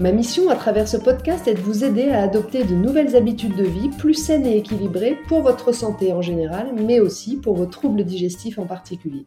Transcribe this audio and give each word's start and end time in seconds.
Ma 0.00 0.12
mission 0.12 0.48
à 0.48 0.56
travers 0.56 0.88
ce 0.88 0.96
podcast 0.96 1.46
est 1.46 1.52
de 1.52 1.60
vous 1.60 1.84
aider 1.84 2.08
à 2.08 2.22
adopter 2.22 2.64
de 2.64 2.74
nouvelles 2.74 3.16
habitudes 3.16 3.54
de 3.54 3.64
vie 3.64 3.90
plus 3.90 4.14
saines 4.14 4.46
et 4.46 4.56
équilibrées 4.56 5.18
pour 5.28 5.42
votre 5.42 5.72
santé 5.72 6.14
en 6.14 6.22
général, 6.22 6.72
mais 6.74 7.00
aussi 7.00 7.36
pour 7.36 7.54
vos 7.54 7.66
troubles 7.66 8.04
digestifs 8.04 8.58
en 8.58 8.64
particulier. 8.64 9.26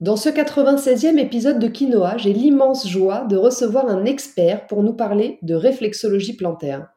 Dans 0.00 0.16
ce 0.16 0.30
96e 0.30 1.16
épisode 1.16 1.60
de 1.60 1.68
Quinoa, 1.68 2.16
j'ai 2.16 2.32
l'immense 2.32 2.88
joie 2.88 3.24
de 3.26 3.36
recevoir 3.36 3.86
un 3.86 4.04
expert 4.04 4.66
pour 4.66 4.82
nous 4.82 4.94
parler 4.94 5.38
de 5.42 5.54
réflexologie 5.54 6.34
plantaire. 6.34 6.88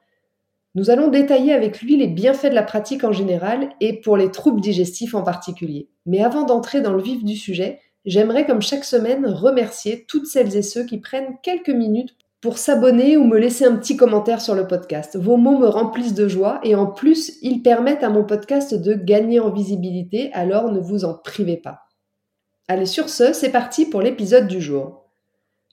Nous 0.73 0.89
allons 0.89 1.09
détailler 1.09 1.53
avec 1.53 1.83
lui 1.83 1.97
les 1.97 2.07
bienfaits 2.07 2.49
de 2.49 2.55
la 2.55 2.63
pratique 2.63 3.03
en 3.03 3.11
général 3.11 3.69
et 3.79 4.01
pour 4.01 4.17
les 4.17 4.31
troubles 4.31 4.59
digestifs 4.59 5.13
en 5.13 5.21
particulier. 5.21 5.87
Mais 6.07 6.23
avant 6.23 6.45
d'entrer 6.45 6.81
dans 6.81 6.93
le 6.93 7.03
vif 7.03 7.23
du 7.23 7.35
sujet, 7.35 7.79
j'aimerais 8.05 8.47
comme 8.47 8.63
chaque 8.63 8.85
semaine 8.85 9.27
remercier 9.27 10.05
toutes 10.07 10.25
celles 10.25 10.55
et 10.57 10.63
ceux 10.63 10.83
qui 10.83 10.97
prennent 10.97 11.37
quelques 11.43 11.69
minutes 11.69 12.15
pour 12.41 12.57
s'abonner 12.59 13.17
ou 13.17 13.23
me 13.23 13.39
laisser 13.39 13.65
un 13.65 13.75
petit 13.75 13.97
commentaire 13.97 14.41
sur 14.41 14.53
le 14.53 14.67
podcast. 14.67 15.17
Vos 15.17 15.37
mots 15.37 15.57
me 15.57 15.67
remplissent 15.67 16.13
de 16.13 16.27
joie 16.27 16.59
et 16.63 16.75
en 16.75 16.85
plus, 16.85 17.37
ils 17.41 17.63
permettent 17.63 18.03
à 18.03 18.09
mon 18.09 18.23
podcast 18.23 18.75
de 18.75 18.93
gagner 18.93 19.39
en 19.39 19.51
visibilité, 19.51 20.31
alors 20.33 20.71
ne 20.71 20.79
vous 20.79 21.03
en 21.03 21.15
privez 21.15 21.57
pas. 21.57 21.81
Allez, 22.67 22.85
sur 22.85 23.09
ce, 23.09 23.33
c'est 23.33 23.51
parti 23.51 23.85
pour 23.85 24.01
l'épisode 24.01 24.47
du 24.47 24.61
jour. 24.61 25.07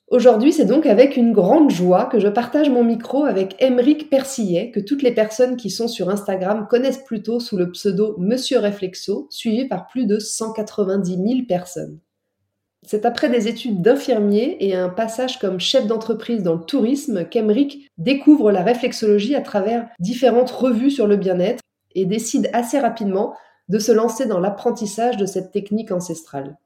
Aujourd'hui, 0.09 0.53
c'est 0.53 0.67
donc 0.67 0.87
avec 0.87 1.17
une 1.17 1.33
grande 1.33 1.71
joie 1.71 2.05
que 2.05 2.21
je 2.21 2.29
partage 2.29 2.71
mon 2.71 2.85
micro 2.85 3.25
avec 3.25 3.57
Émeric 3.59 4.11
Persillet, 4.11 4.71
que 4.71 4.81
toutes 4.81 5.03
les 5.03 5.13
personnes 5.13 5.57
qui 5.57 5.71
sont 5.71 5.89
sur 5.89 6.09
Instagram 6.09 6.67
connaissent 6.69 7.03
plutôt 7.03 7.41
sous 7.41 7.57
le 7.57 7.71
pseudo 7.73 8.15
Monsieur 8.19 8.59
Réflexo, 8.59 9.27
suivi 9.31 9.67
par 9.67 9.87
plus 9.87 10.07
de 10.07 10.19
190 10.19 11.17
000 11.17 11.47
personnes. 11.49 11.99
C'est 12.87 13.07
après 13.07 13.31
des 13.31 13.49
études 13.49 13.81
d'infirmier 13.81 14.57
et 14.61 14.75
un 14.75 14.91
passage 14.91 15.39
comme 15.39 15.59
chef 15.59 15.87
d'entreprise 15.87 16.43
dans 16.43 16.55
le 16.55 16.65
tourisme 16.65 17.25
qu'Emeric 17.25 17.91
découvre 17.97 18.53
la 18.53 18.63
réflexologie 18.63 19.35
à 19.35 19.41
travers 19.41 19.89
différentes 20.01 20.51
revues 20.51 20.91
sur 20.91 21.07
le 21.07 21.17
bien-être 21.17 21.61
et 21.95 22.05
décide 22.05 22.51
assez 22.53 22.79
rapidement 22.79 23.35
de 23.69 23.79
se 23.79 23.93
lancer 23.93 24.27
dans 24.27 24.41
l'apprentissage 24.41 25.17
de 25.17 25.25
cette 25.25 25.51
technique 25.51 25.93
ancestrale. 25.93 26.59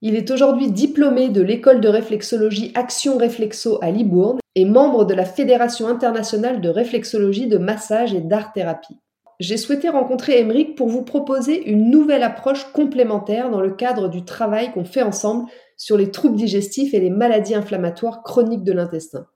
Il 0.00 0.16
est 0.16 0.30
aujourd'hui 0.30 0.70
diplômé 0.70 1.28
de 1.28 1.42
l'école 1.42 1.80
de 1.80 1.88
réflexologie 1.88 2.72
Action 2.74 3.16
Réflexo 3.16 3.78
à 3.82 3.90
Libourne 3.90 4.38
et 4.54 4.64
membre 4.64 5.04
de 5.04 5.14
la 5.14 5.24
Fédération 5.24 5.86
internationale 5.86 6.60
de 6.60 6.68
réflexologie 6.68 7.46
de 7.46 7.58
massage 7.58 8.14
et 8.14 8.20
d'art-thérapie 8.20 8.98
j'ai 9.40 9.56
souhaité 9.56 9.88
rencontrer 9.88 10.40
Emeric 10.40 10.74
pour 10.74 10.88
vous 10.88 11.02
proposer 11.02 11.70
une 11.70 11.90
nouvelle 11.90 12.24
approche 12.24 12.72
complémentaire 12.72 13.50
dans 13.50 13.60
le 13.60 13.70
cadre 13.70 14.08
du 14.08 14.24
travail 14.24 14.72
qu'on 14.72 14.84
fait 14.84 15.02
ensemble 15.02 15.48
sur 15.76 15.96
les 15.96 16.10
troubles 16.10 16.36
digestifs 16.36 16.92
et 16.92 17.00
les 17.00 17.10
maladies 17.10 17.54
inflammatoires 17.54 18.22
chroniques 18.22 18.64
de 18.64 18.72
l'intestin. 18.72 19.26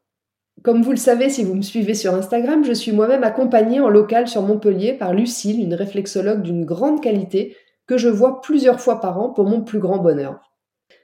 Comme 0.63 0.83
vous 0.83 0.91
le 0.91 0.97
savez 0.97 1.29
si 1.29 1.45
vous 1.45 1.55
me 1.55 1.63
suivez 1.63 1.95
sur 1.95 2.15
Instagram, 2.15 2.65
je 2.65 2.73
suis 2.73 2.93
moi-même 2.93 3.25
accompagnée 3.25 3.81
en 3.81 3.89
local 3.89 4.29
sur 4.29 4.43
Montpellier 4.43 4.93
par 4.93 5.15
Lucille, 5.15 5.61
une 5.61 5.75
réflexologue 5.75 6.43
d'une 6.43 6.65
grande 6.65 7.01
qualité 7.01 7.57
que 7.87 7.97
je 7.97 8.09
vois 8.09 8.41
plusieurs 8.41 8.81
fois 8.81 9.01
par 9.01 9.21
an 9.21 9.31
pour 9.31 9.45
mon 9.45 9.63
plus 9.63 9.79
grand 9.79 9.99
bonheur. 9.99 10.41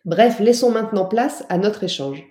Bref, 0.05 0.39
laissons 0.41 0.71
maintenant 0.71 1.07
place 1.07 1.45
à 1.49 1.59
notre 1.59 1.85
échange. 1.85 2.25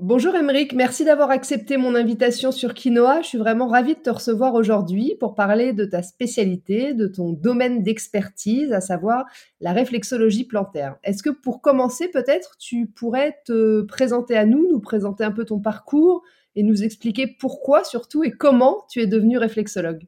Bonjour 0.00 0.36
Émeric, 0.36 0.74
merci 0.74 1.04
d'avoir 1.04 1.30
accepté 1.30 1.76
mon 1.76 1.96
invitation 1.96 2.52
sur 2.52 2.72
Quinoa. 2.72 3.20
Je 3.22 3.26
suis 3.26 3.38
vraiment 3.38 3.66
ravie 3.66 3.96
de 3.96 4.00
te 4.00 4.10
recevoir 4.10 4.54
aujourd'hui 4.54 5.16
pour 5.18 5.34
parler 5.34 5.72
de 5.72 5.84
ta 5.84 6.04
spécialité, 6.04 6.94
de 6.94 7.08
ton 7.08 7.32
domaine 7.32 7.82
d'expertise, 7.82 8.72
à 8.72 8.80
savoir 8.80 9.24
la 9.60 9.72
réflexologie 9.72 10.44
plantaire. 10.44 10.98
Est-ce 11.02 11.24
que 11.24 11.30
pour 11.30 11.60
commencer, 11.60 12.06
peut-être, 12.12 12.56
tu 12.58 12.86
pourrais 12.86 13.40
te 13.44 13.82
présenter 13.82 14.36
à 14.36 14.46
nous, 14.46 14.68
nous 14.70 14.78
présenter 14.78 15.24
un 15.24 15.32
peu 15.32 15.44
ton 15.44 15.58
parcours 15.58 16.22
et 16.54 16.62
nous 16.62 16.84
expliquer 16.84 17.26
pourquoi 17.26 17.82
surtout 17.82 18.22
et 18.22 18.30
comment 18.30 18.86
tu 18.88 19.00
es 19.00 19.08
devenu 19.08 19.36
réflexologue? 19.36 20.06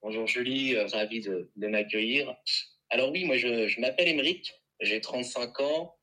Bonjour 0.00 0.26
Julie, 0.26 0.76
euh, 0.76 0.86
ravi 0.86 1.20
de, 1.20 1.50
m'accueillir. 1.56 2.34
Alors 2.88 3.12
oui, 3.12 3.26
moi 3.26 3.36
je, 3.36 3.68
je 3.68 3.80
m'appelle 3.82 4.08
Émeric, 4.08 4.54
j'ai 4.80 5.02
35 5.02 5.60
ans, 5.60 5.94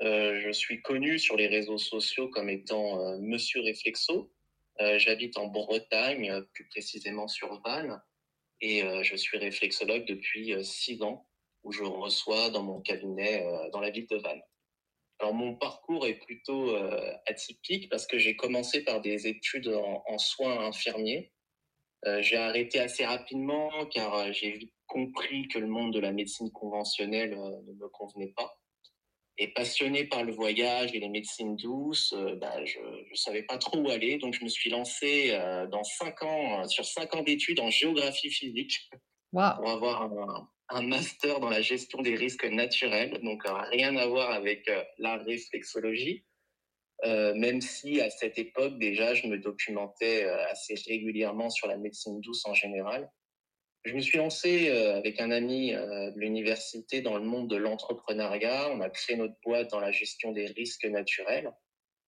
euh, 0.00 0.40
je 0.40 0.50
suis 0.50 0.80
connu 0.80 1.18
sur 1.18 1.36
les 1.36 1.48
réseaux 1.48 1.78
sociaux 1.78 2.28
comme 2.28 2.48
étant 2.48 3.00
euh, 3.00 3.18
Monsieur 3.18 3.60
Réflexo. 3.60 4.32
Euh, 4.80 4.98
j'habite 4.98 5.36
en 5.38 5.48
Bretagne, 5.48 6.42
plus 6.52 6.68
précisément 6.68 7.26
sur 7.26 7.60
Vannes, 7.62 8.00
et 8.60 8.82
je 9.02 9.14
suis 9.14 9.38
réflexologue 9.38 10.04
depuis 10.04 10.52
six 10.64 11.00
ans, 11.02 11.28
où 11.62 11.70
je 11.70 11.84
reçois 11.84 12.50
dans 12.50 12.64
mon 12.64 12.80
cabinet 12.80 13.46
dans 13.72 13.80
la 13.80 13.90
ville 13.90 14.08
de 14.08 14.16
Vannes. 14.16 14.42
Alors 15.20 15.32
mon 15.32 15.54
parcours 15.54 16.08
est 16.08 16.18
plutôt 16.18 16.76
atypique 17.26 17.88
parce 17.88 18.08
que 18.08 18.18
j'ai 18.18 18.34
commencé 18.34 18.82
par 18.82 19.00
des 19.00 19.28
études 19.28 19.68
en, 19.68 20.02
en 20.08 20.18
soins 20.18 20.66
infirmiers. 20.66 21.30
j'ai 22.18 22.36
arrêté 22.36 22.80
assez 22.80 23.06
rapidement 23.06 23.70
car 23.86 24.32
j'ai 24.32 24.72
compris 24.88 25.46
que 25.46 25.60
le 25.60 25.68
monde 25.68 25.94
de 25.94 26.00
la 26.00 26.10
médecine 26.10 26.50
conventionnelle 26.50 27.30
ne 27.30 27.72
me 27.74 27.88
convenait 27.88 28.32
pas. 28.36 28.57
Et 29.40 29.48
passionné 29.48 30.04
par 30.04 30.24
le 30.24 30.32
voyage 30.32 30.92
et 30.94 30.98
les 30.98 31.08
médecines 31.08 31.54
douces, 31.54 32.12
euh, 32.12 32.34
bah, 32.34 32.64
je 32.64 32.80
ne 32.80 33.14
savais 33.14 33.44
pas 33.44 33.56
trop 33.56 33.78
où 33.78 33.88
aller. 33.88 34.18
Donc, 34.18 34.34
je 34.34 34.42
me 34.42 34.48
suis 34.48 34.68
lancé 34.68 35.30
euh, 35.30 35.68
dans 35.68 35.84
cinq 35.84 36.22
ans, 36.24 36.60
euh, 36.60 36.66
sur 36.66 36.84
cinq 36.84 37.14
ans 37.14 37.22
d'études 37.22 37.60
en 37.60 37.70
géographie 37.70 38.30
physique 38.30 38.90
pour 39.30 39.70
avoir 39.70 40.02
un, 40.02 40.50
un, 40.70 40.82
master 40.82 41.38
dans 41.38 41.50
la 41.50 41.62
gestion 41.62 42.02
des 42.02 42.16
risques 42.16 42.46
naturels. 42.46 43.20
Donc, 43.22 43.44
rien 43.70 43.96
à 43.96 44.08
voir 44.08 44.32
avec 44.32 44.68
la 44.98 45.18
réflexologie. 45.18 46.24
même 47.04 47.60
si 47.60 48.00
à 48.00 48.10
cette 48.10 48.38
époque, 48.38 48.78
déjà, 48.78 49.14
je 49.14 49.28
me 49.28 49.38
documentais 49.38 50.24
assez 50.24 50.74
régulièrement 50.88 51.50
sur 51.50 51.68
la 51.68 51.76
médecine 51.76 52.20
douce 52.22 52.44
en 52.46 52.54
général. 52.54 53.08
Je 53.84 53.94
me 53.94 54.00
suis 54.00 54.18
lancé 54.18 54.68
euh, 54.68 54.96
avec 54.96 55.20
un 55.20 55.30
ami 55.30 55.72
euh, 55.72 56.10
de 56.10 56.18
l'université 56.18 57.00
dans 57.00 57.16
le 57.16 57.24
monde 57.24 57.48
de 57.48 57.56
l'entrepreneuriat. 57.56 58.70
On 58.72 58.80
a 58.80 58.90
créé 58.90 59.16
notre 59.16 59.36
boîte 59.44 59.70
dans 59.70 59.80
la 59.80 59.92
gestion 59.92 60.32
des 60.32 60.46
risques 60.46 60.84
naturels. 60.84 61.50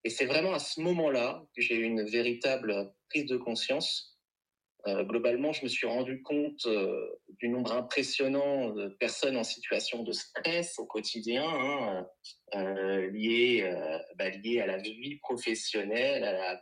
Et 0.05 0.11
c'est 0.11 0.27
vraiment 0.27 0.53
à 0.53 0.59
ce 0.59 0.81
moment-là 0.81 1.45
que 1.55 1.63
j'ai 1.63 1.77
eu 1.77 1.85
une 1.85 2.05
véritable 2.05 2.93
prise 3.09 3.27
de 3.27 3.37
conscience. 3.37 4.19
Euh, 4.87 5.05
globalement, 5.05 5.53
je 5.53 5.63
me 5.63 5.69
suis 5.69 5.87
rendu 5.87 6.23
compte 6.23 6.67
du 7.39 7.49
nombre 7.49 7.73
impressionnant 7.73 8.71
de 8.71 8.89
personnes 8.99 9.37
en 9.37 9.45
situation 9.45 10.03
de 10.03 10.13
stress 10.13 10.79
au 10.79 10.87
quotidien, 10.87 11.45
hein, 11.45 12.07
liées, 13.13 13.71
bah, 14.17 14.31
liées 14.31 14.61
à 14.61 14.67
la 14.67 14.79
vie 14.79 15.19
professionnelle, 15.19 16.25
à 16.25 16.33
la, 16.33 16.61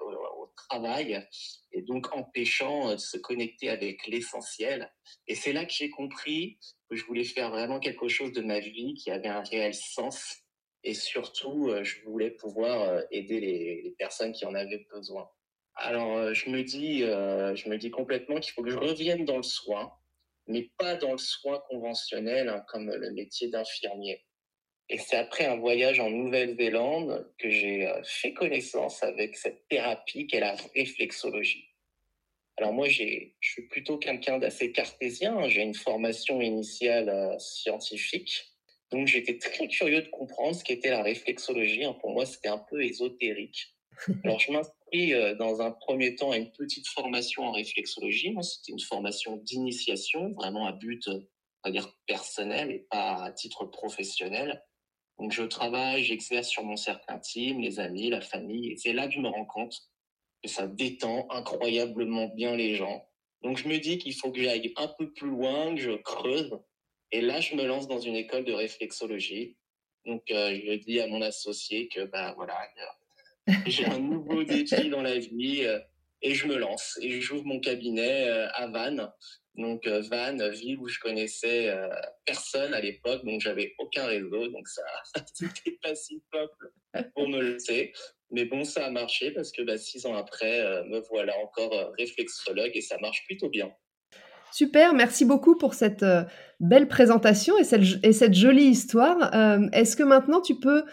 travail 0.69 1.27
et 1.73 1.83
donc 1.83 2.15
empêchant 2.15 2.91
euh, 2.91 2.95
de 2.95 3.01
se 3.01 3.17
connecter 3.17 3.69
avec 3.71 4.07
l'essentiel. 4.07 4.93
Et 5.27 5.35
c'est 5.35 5.53
là 5.53 5.65
que 5.65 5.73
j'ai 5.73 5.91
compris 5.91 6.59
que 6.91 6.97
je 6.97 7.05
voulais 7.05 7.25
faire 7.25 7.51
vraiment 7.51 7.81
quelque 7.81 8.09
chose 8.09 8.33
de 8.33 8.43
ma 8.43 8.61
vie 8.61 8.95
qui 8.95 9.11
avait 9.11 9.29
un 9.29 9.43
réel 9.43 9.75
sens 9.75 10.39
et 10.85 10.95
surtout 10.95 11.69
euh, 11.69 11.85
je 11.85 12.03
voulais 12.03 12.31
pouvoir 12.31 12.83
euh, 12.83 13.03
aider 13.11 13.41
les, 13.41 13.95
personnes 13.99 14.33
qui 14.33 14.45
en 14.45 14.55
avaient 14.55 14.87
besoin. 14.93 15.28
Alors 15.75 16.34
je 16.34 16.51
me 16.51 16.63
dis, 16.63 17.01
je 17.01 17.69
me 17.69 17.77
dis 17.77 17.91
complètement 17.91 18.41
qu'il 18.41 18.53
faut 18.53 18.63
que 18.63 18.71
je 18.71 18.77
revienne 18.77 19.25
dans 19.25 19.37
le 19.37 19.45
soin, 19.45 19.93
mais 20.49 20.72
pas 20.77 20.97
dans 20.97 21.13
le 21.13 21.19
soin 21.19 21.61
conventionnel 21.69 22.49
hein, 22.49 22.65
comme 22.66 22.91
le 22.91 23.13
métier 23.13 23.49
d'infirmier. 23.49 24.25
Et 24.91 24.99
c'est 24.99 25.17
après 25.17 25.45
un 25.45 25.57
voyage 25.57 26.01
en 26.01 26.11
Nouvelle-Zélande 26.11 27.31
que 27.39 27.51
j'ai 27.51 27.87
euh, 27.87 28.03
fait 28.05 28.33
connaissance 28.33 29.03
avec 29.03 29.37
cette 29.37 29.69
thérapie 29.69 30.27
qu'est 30.27 30.41
la 30.41 30.57
réflexologie. 30.75 31.69
Alors 32.57 32.73
moi, 32.73 32.89
je 32.89 33.05
suis 33.41 33.63
plutôt 33.69 33.99
quelqu'un 33.99 34.39
d'assez 34.39 34.73
cartésien. 34.73 35.37
Hein. 35.37 35.49
J'ai 35.49 35.63
une 35.63 35.75
formation 35.75 36.41
initiale 36.41 37.09
euh, 37.09 37.39
scientifique. 37.39 38.47
Donc 38.91 39.07
j'étais 39.07 39.39
très 39.39 39.69
curieux 39.69 40.03
de 40.03 40.09
comprendre 40.09 40.57
ce 40.57 40.65
qu'était 40.65 40.91
la 40.91 41.03
réflexologie. 41.03 41.85
Hein. 41.85 41.93
Pour 42.01 42.11
moi, 42.11 42.25
c'était 42.25 42.49
un 42.49 42.59
peu 42.59 42.83
ésotérique. 42.83 43.75
Alors 44.25 44.41
je 44.41 44.51
m'inscris 44.51 45.13
euh, 45.13 45.35
dans 45.35 45.61
un 45.61 45.71
premier 45.71 46.17
temps 46.17 46.31
à 46.31 46.39
une 46.39 46.51
petite 46.51 46.89
formation 46.89 47.45
en 47.45 47.53
réflexologie. 47.53 48.35
C'était 48.41 48.73
une 48.73 48.81
formation 48.81 49.37
d'initiation, 49.37 50.33
vraiment 50.33 50.67
à 50.67 50.73
but, 50.73 51.07
on 51.09 51.23
va 51.65 51.71
dire, 51.71 51.95
personnel 52.07 52.71
et 52.71 52.87
pas 52.91 53.23
à 53.23 53.33
titre 53.33 53.67
professionnel. 53.67 54.65
Donc 55.18 55.32
je 55.32 55.42
travaille, 55.42 56.04
j'exerce 56.04 56.48
sur 56.48 56.62
mon 56.65 56.76
cercle 56.76 57.04
intime, 57.09 57.60
les 57.60 57.80
amis, 57.80 58.10
la 58.10 58.20
famille, 58.20 58.72
et 58.72 58.76
c'est 58.76 58.92
là 58.92 59.09
que 59.09 59.15
je 59.15 59.20
me 59.20 59.28
rends 59.28 59.44
compte 59.44 59.74
que 60.42 60.48
ça 60.48 60.66
détend 60.68 61.26
incroyablement 61.30 62.28
bien 62.28 62.54
les 62.54 62.76
gens. 62.76 63.04
Donc 63.42 63.56
je 63.56 63.68
me 63.68 63.78
dis 63.78 63.98
qu'il 63.98 64.15
faut 64.15 64.30
que 64.30 64.41
j'aille 64.41 64.72
un 64.76 64.88
peu 64.98 65.12
plus 65.12 65.28
loin, 65.28 65.74
que 65.74 65.80
je 65.80 65.91
creuse, 65.91 66.56
et 67.10 67.20
là 67.20 67.41
je 67.41 67.56
me 67.56 67.65
lance 67.65 67.88
dans 67.88 67.98
une 67.98 68.15
école 68.15 68.44
de 68.44 68.53
réflexologie. 68.53 69.56
Donc 70.06 70.22
euh, 70.30 70.59
je 70.65 70.74
dis 70.74 71.00
à 71.00 71.09
mon 71.09 71.20
associé 71.20 71.88
que 71.88 72.04
bah 72.04 72.34
voilà, 72.36 72.56
j'ai 73.66 73.86
un 73.86 73.98
nouveau 73.98 74.42
défi 74.44 74.88
dans 74.88 75.03
la 75.03 75.18
vie 75.18 75.65
euh, 75.65 75.80
et 76.22 76.34
je 76.34 76.47
me 76.47 76.56
lance 76.56 76.98
et 77.00 77.20
j'ouvre 77.20 77.44
mon 77.44 77.60
cabinet 77.60 78.28
euh, 78.28 78.48
à 78.54 78.66
Vannes. 78.68 79.10
Donc 79.54 79.86
euh, 79.86 80.03
Vannes, 80.03 80.48
ville 80.50 80.78
où 80.78 80.88
je 80.88 81.00
connaissais 81.00 81.74
personne 82.24 82.74
à 82.74 82.80
l'époque, 82.80 83.24
donc 83.24 83.41
j'avais 83.41 83.74
aucun 83.78 84.06
réseau, 84.06 84.48
donc 84.48 84.68
ça 84.68 84.82
c'était 85.34 85.78
pas 85.82 85.94
si 85.94 86.22
simple 86.32 87.04
pour 87.15 87.28
me 87.28 87.41
lancer. 87.41 87.92
Mais 88.30 88.44
bon, 88.44 88.62
ça 88.62 88.86
a 88.86 88.91
marché 88.91 89.32
parce 89.32 89.50
que 89.50 89.62
bah, 89.62 89.78
six 89.78 90.06
ans 90.06 90.15
après, 90.15 90.62
me 90.84 91.00
voilà 91.09 91.36
encore 91.38 91.92
réflexologue 91.98 92.72
et 92.74 92.82
ça 92.82 92.98
marche 93.00 93.24
plutôt 93.26 93.48
bien. 93.48 93.72
Super, 94.53 94.94
merci 94.94 95.24
beaucoup 95.24 95.56
pour 95.56 95.74
cette 95.74 96.04
belle 96.60 96.86
présentation 96.86 97.56
et 97.59 97.65
cette 98.12 98.34
jolie 98.34 98.65
histoire. 98.65 99.34
Est-ce 99.72 99.97
que 99.97 100.04
maintenant 100.04 100.41
tu 100.41 100.60
peux 100.60 100.84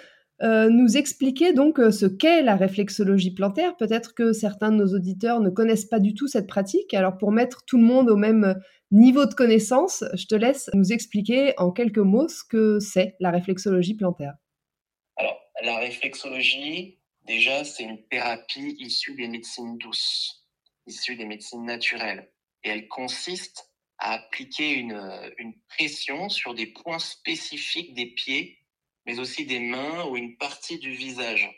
euh, 0.42 0.68
nous 0.70 0.98
expliquer 0.98 1.54
donc 1.54 1.80
euh, 1.80 1.92
ce 1.92 2.06
qu'est 2.06 2.42
la 2.42 2.58
réflexologie 2.58 3.34
plantaire. 3.34 3.78
Peut-être 3.78 4.14
que 4.14 4.34
certains 4.34 4.70
de 4.72 4.76
nos 4.76 4.94
auditeurs 4.94 5.40
ne 5.40 5.50
connaissent 5.50 5.86
pas 5.86 6.00
du 6.00 6.14
tout 6.14 6.28
cette 6.28 6.48
pratique. 6.48 6.94
Alors 6.94 7.18
pour 7.18 7.32
mettre 7.32 7.64
tout 7.66 7.78
le 7.78 7.86
monde 7.86 8.10
au 8.10 8.18
même 8.18 8.62
niveau 8.92 9.26
de 9.26 9.34
connaissance, 9.34 10.04
je 10.14 10.26
te 10.26 10.36
laisse 10.36 10.70
nous 10.74 10.92
expliquer 10.92 11.54
en 11.58 11.72
quelques 11.72 12.00
mots 12.00 12.28
ce 12.28 12.44
que 12.44 12.80
c'est 12.80 13.16
la 13.22 13.32
réflexologie 13.32 13.96
plantaire. 13.96 14.34
Alors 15.16 15.40
la 15.64 15.78
réflexologie, 15.78 17.00
déjà, 17.24 17.64
c'est 17.64 17.84
une 17.84 18.06
thérapie 18.10 18.76
issue 18.80 19.16
des 19.16 19.30
médecines 19.30 19.78
douces, 19.78 20.46
issue 20.86 21.16
des 21.16 21.26
médecines 21.26 21.66
naturelles. 21.66 22.30
Et 22.66 22.70
elle 22.70 22.90
consiste 22.90 23.72
à 24.00 24.16
appliquer 24.16 24.74
une 24.74 25.54
pression 25.70 26.28
sur 26.28 26.54
des 26.54 26.66
points 26.66 27.00
spécifiques 27.00 27.94
des 27.94 28.08
pieds 28.08 28.65
mais 29.06 29.20
aussi 29.20 29.46
des 29.46 29.60
mains 29.60 30.06
ou 30.06 30.18
une 30.18 30.38
partie 30.38 30.80
du 30.80 30.92
visage. 30.92 31.50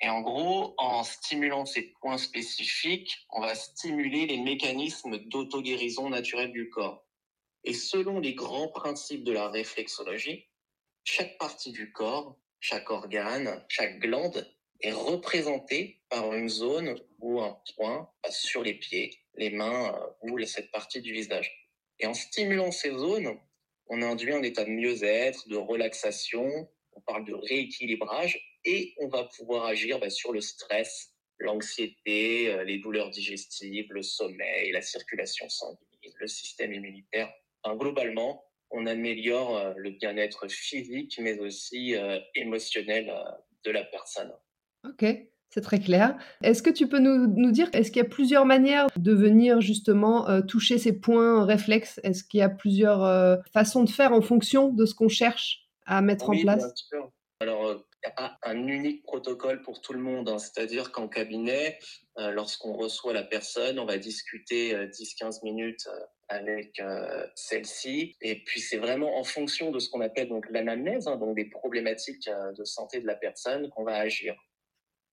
Et 0.00 0.08
en 0.08 0.20
gros, 0.20 0.74
en 0.78 1.02
stimulant 1.02 1.66
ces 1.66 1.92
points 2.00 2.18
spécifiques, 2.18 3.26
on 3.30 3.40
va 3.40 3.54
stimuler 3.54 4.26
les 4.26 4.38
mécanismes 4.38 5.18
d'auto-guérison 5.18 6.08
naturelle 6.08 6.52
du 6.52 6.70
corps. 6.70 7.04
Et 7.64 7.74
selon 7.74 8.20
les 8.20 8.34
grands 8.34 8.68
principes 8.68 9.24
de 9.24 9.32
la 9.32 9.48
réflexologie, 9.48 10.46
chaque 11.02 11.36
partie 11.38 11.72
du 11.72 11.90
corps, 11.92 12.38
chaque 12.60 12.90
organe, 12.90 13.64
chaque 13.68 13.98
glande 13.98 14.48
est 14.80 14.92
représentée 14.92 16.00
par 16.08 16.32
une 16.32 16.48
zone 16.48 17.00
ou 17.18 17.40
un 17.40 17.60
point 17.76 18.08
sur 18.30 18.62
les 18.62 18.74
pieds, 18.74 19.18
les 19.34 19.50
mains 19.50 19.94
euh, 19.94 20.06
ou 20.22 20.38
cette 20.44 20.70
partie 20.70 21.00
du 21.00 21.12
visage. 21.12 21.68
Et 21.98 22.06
en 22.06 22.14
stimulant 22.14 22.70
ces 22.70 22.90
zones, 22.90 23.36
on 23.88 24.02
induit 24.02 24.32
un 24.32 24.42
état 24.42 24.64
de 24.64 24.70
mieux-être, 24.70 25.48
de 25.48 25.56
relaxation, 25.56 26.68
on 26.92 27.00
parle 27.00 27.24
de 27.24 27.34
rééquilibrage 27.34 28.40
et 28.64 28.94
on 28.98 29.08
va 29.08 29.24
pouvoir 29.24 29.66
agir 29.66 29.98
bah, 29.98 30.10
sur 30.10 30.32
le 30.32 30.40
stress, 30.40 31.14
l'anxiété, 31.38 32.50
euh, 32.50 32.64
les 32.64 32.78
douleurs 32.78 33.10
digestives, 33.10 33.86
le 33.90 34.02
sommeil, 34.02 34.72
la 34.72 34.82
circulation 34.82 35.48
sanguine, 35.48 36.12
le 36.16 36.26
système 36.26 36.72
immunitaire. 36.72 37.32
globalement, 37.64 38.44
on 38.70 38.86
améliore 38.86 39.56
euh, 39.56 39.74
le 39.76 39.90
bien-être 39.90 40.48
physique, 40.48 41.18
mais 41.20 41.38
aussi 41.38 41.94
euh, 41.94 42.18
émotionnel 42.34 43.12
de 43.64 43.70
la 43.70 43.84
personne. 43.84 44.32
Ok. 44.84 45.04
C'est 45.50 45.62
très 45.62 45.80
clair. 45.80 46.16
Est-ce 46.42 46.62
que 46.62 46.70
tu 46.70 46.88
peux 46.88 46.98
nous, 46.98 47.50
dire, 47.50 47.70
est-ce 47.72 47.90
qu'il 47.90 48.02
y 48.02 48.06
a 48.06 48.08
plusieurs 48.08 48.44
manières 48.44 48.86
de 48.96 49.12
venir 49.12 49.60
justement 49.60 50.28
euh, 50.28 50.42
toucher 50.42 50.78
ces 50.78 50.92
points 50.92 51.44
réflexes? 51.44 52.00
Est-ce 52.02 52.22
qu'il 52.22 52.40
y 52.40 52.42
a 52.42 52.50
plusieurs 52.50 53.02
euh, 53.02 53.36
façons 53.52 53.82
de 53.82 53.88
faire 53.88 54.12
en 54.12 54.20
fonction 54.20 54.68
de 54.68 54.84
ce 54.84 54.94
qu'on 54.94 55.08
cherche 55.08 55.66
à 55.86 56.02
mettre 56.02 56.28
en 56.28 56.38
place? 56.38 56.64
bien 56.64 56.72
sûr. 56.74 57.10
Alors, 57.40 57.66
euh, 57.66 57.76
il 58.04 58.08
n'y 58.08 58.12
a 58.12 58.14
pas 58.14 58.38
un 58.42 58.66
unique 58.66 59.02
protocole 59.04 59.62
pour 59.62 59.80
tout 59.80 59.94
le 59.94 60.00
monde. 60.00 60.28
Hein. 60.28 60.38
C'est-à-dire 60.38 60.92
qu'en 60.92 61.08
cabinet, 61.08 61.78
lorsqu'on 62.16 62.72
reçoit 62.72 63.12
la 63.12 63.24
personne, 63.24 63.78
on 63.78 63.86
va 63.86 63.98
discuter 63.98 64.72
10-15 64.74 65.42
minutes 65.42 65.88
avec 66.28 66.80
celle-ci. 67.34 68.16
Et 68.20 68.44
puis 68.44 68.60
c'est 68.60 68.76
vraiment 68.76 69.18
en 69.18 69.24
fonction 69.24 69.72
de 69.72 69.80
ce 69.80 69.90
qu'on 69.90 70.00
appelle 70.00 70.28
donc 70.28 70.46
l'anamnèse, 70.50 71.08
hein, 71.08 71.16
donc 71.16 71.34
des 71.34 71.46
problématiques 71.46 72.30
de 72.56 72.64
santé 72.64 73.00
de 73.00 73.06
la 73.06 73.16
personne, 73.16 73.68
qu'on 73.70 73.82
va 73.82 73.96
agir. 73.96 74.36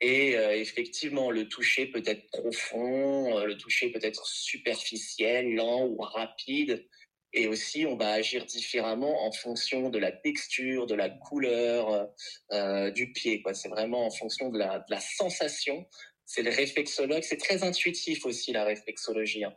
Et 0.02 0.38
euh, 0.38 0.56
effectivement, 0.56 1.32
le 1.32 1.48
toucher 1.48 1.86
peut 1.86 2.04
être 2.06 2.28
profond, 2.28 3.38
euh, 3.38 3.46
le 3.46 3.58
toucher 3.58 3.90
peut 3.92 4.00
être 4.02 4.26
superficiel, 4.28 5.54
lent 5.56 5.86
ou 5.86 5.98
rapide. 5.98 6.86
Et 7.34 7.48
aussi, 7.48 7.86
on 7.86 7.98
va 7.98 8.12
agir 8.12 8.46
différemment 8.46 9.26
en 9.26 9.32
fonction 9.32 9.90
de 9.90 9.98
la 10.00 10.12
texture, 10.12 10.86
de 10.86 10.96
la 10.96 11.10
couleur 11.10 12.10
euh, 12.52 12.92
du 12.92 13.12
pied. 13.12 13.44
C'est 13.54 13.68
vraiment 13.68 14.06
en 14.06 14.12
fonction 14.12 14.50
de 14.50 14.58
la, 14.58 15.00
sensation. 15.00 15.86
C'est 16.26 16.44
le 16.44 16.52
réflexologue. 16.52 17.24
C'est 17.24 17.38
très 17.38 17.64
intuitif 17.64 18.26
aussi, 18.26 18.54
la 18.54 18.64
réflexologie. 18.64 19.44
Hein. 19.44 19.56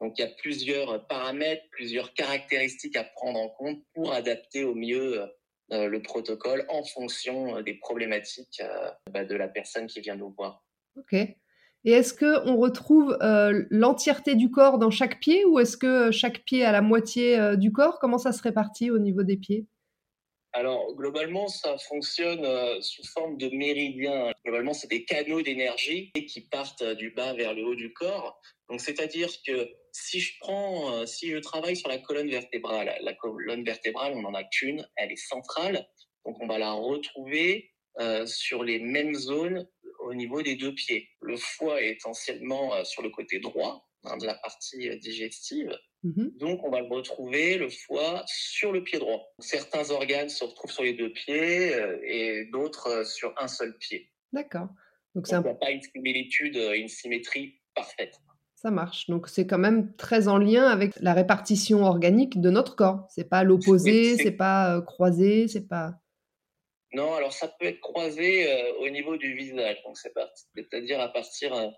Donc, 0.00 0.14
il 0.18 0.22
y 0.22 0.24
a 0.24 0.30
plusieurs 0.30 1.06
paramètres, 1.06 1.64
plusieurs 1.70 2.14
caractéristiques 2.14 2.96
à 2.96 3.04
prendre 3.04 3.40
en 3.40 3.50
compte 3.50 3.82
pour 3.94 4.12
adapter 4.12 4.64
au 4.64 4.74
mieux 4.74 5.22
le 5.70 6.00
protocole 6.02 6.64
en 6.68 6.82
fonction 6.84 7.56
euh, 7.56 7.62
des 7.62 7.74
problématiques 7.74 8.60
euh, 8.62 8.90
bah, 9.12 9.24
de 9.24 9.34
la 9.34 9.48
personne 9.48 9.86
qui 9.86 10.00
vient 10.00 10.16
nous 10.16 10.30
voir. 10.30 10.64
Ok. 10.96 11.12
Et 11.12 11.92
est-ce 11.92 12.12
qu'on 12.12 12.56
retrouve 12.56 13.16
l'entièreté 13.70 14.34
du 14.34 14.50
corps 14.50 14.78
dans 14.78 14.90
chaque 14.90 15.20
pied 15.20 15.44
ou 15.44 15.60
est-ce 15.60 15.76
que 15.76 16.10
chaque 16.10 16.44
pied 16.44 16.64
a 16.64 16.72
la 16.72 16.82
moitié 16.82 17.56
du 17.56 17.70
corps? 17.70 18.00
Comment 18.00 18.18
ça 18.18 18.32
se 18.32 18.42
répartit 18.42 18.90
au 18.90 18.98
niveau 18.98 19.22
des 19.22 19.36
pieds? 19.36 19.64
Alors, 20.52 20.92
globalement, 20.96 21.46
ça 21.46 21.78
fonctionne 21.78 22.44
sous 22.82 23.06
forme 23.06 23.38
de 23.38 23.48
méridiens. 23.50 24.32
Globalement, 24.44 24.74
c'est 24.74 24.90
des 24.90 25.04
canaux 25.04 25.40
d'énergie 25.40 26.10
qui 26.26 26.40
partent 26.40 26.82
du 26.82 27.10
bas 27.12 27.32
vers 27.34 27.54
le 27.54 27.64
haut 27.64 27.76
du 27.76 27.92
corps. 27.92 28.40
Donc, 28.68 28.80
c'est-à-dire 28.80 29.30
que 29.46 29.70
si 30.00 30.20
je 30.20 30.38
prends, 30.40 30.92
euh, 30.92 31.06
si 31.06 31.30
je 31.30 31.38
travaille 31.38 31.76
sur 31.76 31.88
la 31.88 31.98
colonne 31.98 32.30
vertébrale, 32.30 32.96
la 33.00 33.14
colonne 33.14 33.64
vertébrale, 33.64 34.12
on 34.14 34.22
n'en 34.22 34.34
a 34.34 34.44
qu'une, 34.44 34.86
elle 34.96 35.12
est 35.12 35.16
centrale, 35.16 35.86
donc 36.24 36.40
on 36.40 36.46
va 36.46 36.58
la 36.58 36.72
retrouver 36.72 37.72
euh, 37.98 38.24
sur 38.26 38.62
les 38.62 38.78
mêmes 38.78 39.14
zones 39.14 39.68
au 40.00 40.14
niveau 40.14 40.42
des 40.42 40.56
deux 40.56 40.74
pieds. 40.74 41.08
Le 41.20 41.36
foie 41.36 41.82
est 41.82 41.96
essentiellement 41.96 42.74
euh, 42.74 42.84
sur 42.84 43.02
le 43.02 43.10
côté 43.10 43.40
droit 43.40 43.88
hein, 44.04 44.16
de 44.18 44.26
la 44.26 44.34
partie 44.34 44.96
digestive, 44.98 45.76
mmh 46.04 46.28
donc 46.38 46.62
on 46.62 46.70
va 46.70 46.80
le 46.80 46.86
retrouver, 46.86 47.58
le 47.58 47.68
foie, 47.68 48.22
sur 48.28 48.70
le 48.70 48.84
pied 48.84 49.00
droit. 49.00 49.34
Certains 49.40 49.90
organes 49.90 50.28
se 50.28 50.44
retrouvent 50.44 50.70
sur 50.70 50.84
les 50.84 50.92
deux 50.92 51.12
pieds 51.12 51.74
et 52.04 52.44
d'autres 52.52 53.04
sur 53.04 53.34
un 53.36 53.48
seul 53.48 53.76
pied. 53.78 54.08
D'accord. 54.32 54.68
Donc, 55.16 55.28
donc 55.28 55.44
n'y 55.44 55.50
a 55.50 55.54
pas 55.54 55.70
une 55.72 55.82
similitude, 55.82 56.54
une 56.54 56.86
symétrie 56.86 57.60
parfaite. 57.74 58.20
Ça 58.60 58.72
marche. 58.72 59.06
Donc 59.08 59.28
c'est 59.28 59.46
quand 59.46 59.58
même 59.58 59.94
très 59.94 60.26
en 60.26 60.36
lien 60.36 60.66
avec 60.66 60.98
la 61.00 61.14
répartition 61.14 61.84
organique 61.84 62.40
de 62.40 62.50
notre 62.50 62.74
corps. 62.74 63.06
C'est 63.08 63.28
pas 63.28 63.44
l'opposé, 63.44 64.16
c'est 64.16 64.32
pas 64.32 64.74
euh, 64.74 64.80
croisé, 64.80 65.46
c'est 65.46 65.68
pas. 65.68 65.94
Non, 66.92 67.14
alors 67.14 67.32
ça 67.32 67.46
peut 67.46 67.66
être 67.66 67.78
croisé 67.78 68.50
euh, 68.50 68.72
au 68.80 68.88
niveau 68.88 69.16
du 69.16 69.34
visage. 69.34 69.80
Donc 69.84 69.96
c'est 69.96 70.12
c'est-à-dire 70.56 71.00
à 71.00 71.06
partir 71.12 71.54
euh, 71.54 71.68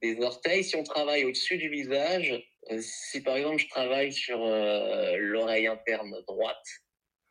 des 0.00 0.18
orteils. 0.22 0.64
Si 0.64 0.76
on 0.76 0.82
travaille 0.82 1.26
au-dessus 1.26 1.58
du 1.58 1.68
visage, 1.68 2.42
si 2.78 3.20
par 3.20 3.36
exemple 3.36 3.58
je 3.58 3.68
travaille 3.68 4.10
sur 4.10 4.38
l'oreille 4.38 5.66
interne 5.66 6.14
droite, 6.26 6.66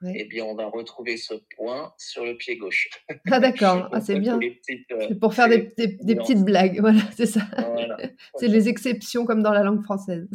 eh 0.06 0.26
bien, 0.26 0.46
on 0.46 0.56
va 0.56 0.68
retrouver 0.68 1.18
ce 1.18 1.34
point 1.56 1.94
sur 1.98 2.26
le 2.26 2.36
pied 2.38 2.58
gauche. 2.58 2.90
Ah 3.30 3.40
d'accord, 3.40 3.90
ah, 3.92 4.02
c'est 4.02 4.20
bien. 4.20 4.38
Euh, 4.38 4.50
c'est 4.62 5.20
pour 5.20 5.34
faire 5.34 5.50
des, 5.50 5.60
petites 5.60 6.44
blagues, 6.44 6.78
voilà, 6.80 7.02
c'est 7.16 7.26
ça. 7.26 7.42
c'est 8.36 8.48
les 8.48 8.70
exceptions 8.70 9.26
comme 9.26 9.44
dans 9.44 9.52
la 9.52 9.64
langue 9.64 9.84
française. 9.84 10.28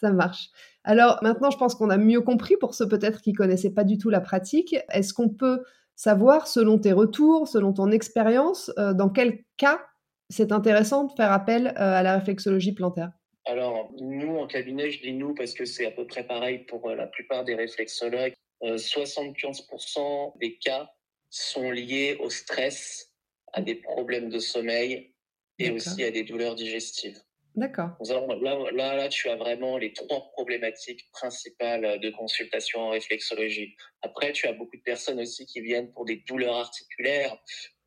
ça 0.00 0.12
marche. 0.12 0.48
Alors 0.84 1.18
maintenant, 1.22 1.50
je 1.50 1.58
pense 1.58 1.74
qu'on 1.74 1.90
a 1.90 1.98
mieux 1.98 2.20
compris 2.20 2.56
pour 2.56 2.74
ceux 2.74 2.88
peut-être 2.88 3.20
qui 3.20 3.32
connaissaient 3.32 3.74
pas 3.74 3.84
du 3.84 3.98
tout 3.98 4.08
la 4.08 4.20
pratique. 4.20 4.76
Est-ce 4.90 5.12
qu'on 5.12 5.28
peut 5.28 5.62
savoir, 5.96 6.46
selon 6.46 6.78
tes 6.78 6.92
retours, 6.92 7.48
selon 7.48 7.72
ton 7.72 7.90
expérience, 7.90 8.70
euh, 8.78 8.92
dans 8.92 9.08
quel 9.08 9.40
cas 9.56 9.80
c'est 10.28 10.52
intéressant 10.52 11.04
de 11.04 11.12
faire 11.12 11.32
appel 11.32 11.68
euh, 11.68 11.72
à 11.98 12.02
la 12.02 12.18
réflexologie 12.18 12.72
plantaire? 12.72 13.10
Alors, 13.46 13.92
nous, 14.00 14.36
en 14.38 14.46
cabinet, 14.48 14.90
je 14.90 15.00
dis 15.00 15.12
nous 15.12 15.34
parce 15.34 15.54
que 15.54 15.64
c'est 15.64 15.86
à 15.86 15.92
peu 15.92 16.06
près 16.06 16.26
pareil 16.26 16.60
pour 16.60 16.88
euh, 16.88 16.96
la 16.96 17.06
plupart 17.06 17.44
des 17.44 17.54
réflexologues. 17.54 18.34
75% 18.62 19.98
euh, 19.98 20.38
des 20.40 20.58
cas 20.58 20.90
sont 21.30 21.70
liés 21.70 22.16
au 22.20 22.30
stress, 22.30 23.12
à 23.52 23.60
des 23.60 23.76
problèmes 23.76 24.30
de 24.30 24.38
sommeil 24.38 25.14
et 25.58 25.70
aussi 25.70 26.02
à 26.02 26.10
des 26.10 26.24
douleurs 26.24 26.54
digestives. 26.54 27.18
D'accord. 27.54 27.90
Là, 28.00 28.70
là, 28.72 28.94
là, 28.96 29.08
tu 29.08 29.30
as 29.30 29.36
vraiment 29.36 29.78
les 29.78 29.92
trois 29.92 30.30
problématiques 30.32 31.08
principales 31.12 31.98
de 32.00 32.10
consultation 32.10 32.80
en 32.80 32.90
réflexologie. 32.90 33.74
Après, 34.02 34.32
tu 34.32 34.46
as 34.46 34.52
beaucoup 34.52 34.76
de 34.76 34.82
personnes 34.82 35.20
aussi 35.20 35.46
qui 35.46 35.60
viennent 35.60 35.90
pour 35.92 36.04
des 36.04 36.16
douleurs 36.28 36.56
articulaires, 36.56 37.38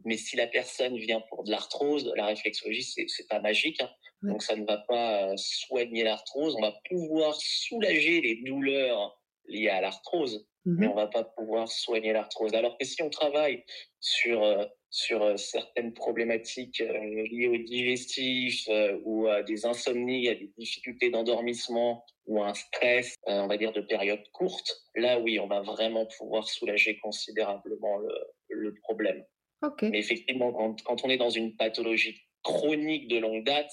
mais 0.06 0.18
si 0.18 0.38
la 0.38 0.48
personne 0.48 0.98
vient 0.98 1.22
pour 1.30 1.44
de 1.44 1.52
l'arthrose, 1.52 2.12
la 2.16 2.26
réflexologie, 2.26 2.84
c'est 2.84 3.28
pas 3.28 3.42
magique. 3.42 3.80
Hein. 3.82 3.90
Donc, 4.22 4.44
ça 4.44 4.56
ne 4.56 4.66
va 4.66 4.78
pas 4.78 5.32
soigner 5.38 6.04
l'arthrose. 6.04 6.56
On 6.58 6.62
va 6.62 6.74
pouvoir 6.90 7.36
soulager 7.36 8.22
les 8.22 8.36
douleurs 8.46 9.18
liées 9.50 9.70
à 9.70 9.82
l'arthrose, 9.82 10.46
mais 10.66 10.88
mmh 10.88 10.92
on 10.92 10.96
va 10.96 11.08
pas 11.08 11.24
pouvoir 11.24 11.68
soigner 11.68 12.14
l'arthrose. 12.14 12.54
Alors 12.54 12.78
que 12.78 12.86
si 12.86 13.02
on 13.02 13.10
travaille 13.10 13.64
sur 14.00 14.44
euh, 14.44 14.66
sur 14.92 15.22
euh, 15.22 15.38
certaines 15.38 15.94
problématiques 15.94 16.82
euh, 16.82 17.28
liées 17.32 17.48
au 17.48 17.58
digestif 17.58 18.68
ou 19.04 19.28
à 19.28 19.44
des 19.44 19.66
insomnies, 19.66 20.30
à 20.30 20.36
des 20.36 20.52
difficultés 20.58 21.10
d'endormissement 21.10 22.06
ou 22.26 22.42
à 22.44 22.50
un 22.50 22.54
stress, 22.54 23.16
on 23.26 23.48
va 23.48 23.58
dire 23.58 23.72
de 23.72 23.82
période 23.82 24.22
courte, 24.34 24.84
là 24.96 25.20
oui, 25.20 25.40
on 25.40 25.48
va 25.48 25.62
vraiment 25.62 26.06
pouvoir 26.18 26.48
soulager 26.48 27.00
considérablement 27.00 27.98
le, 27.98 28.14
le 28.50 28.74
problème. 28.76 29.24
Okay. 29.62 29.90
Mais 29.90 30.00
effectivement, 30.00 30.54
quand, 30.54 30.82
quand, 30.84 31.04
on 31.04 31.10
est 31.10 31.18
dans 31.18 31.30
une 31.30 31.56
pathologie 31.56 32.22
chronique 32.44 33.10
de 33.10 33.18
longue 33.18 33.44
date, 33.44 33.72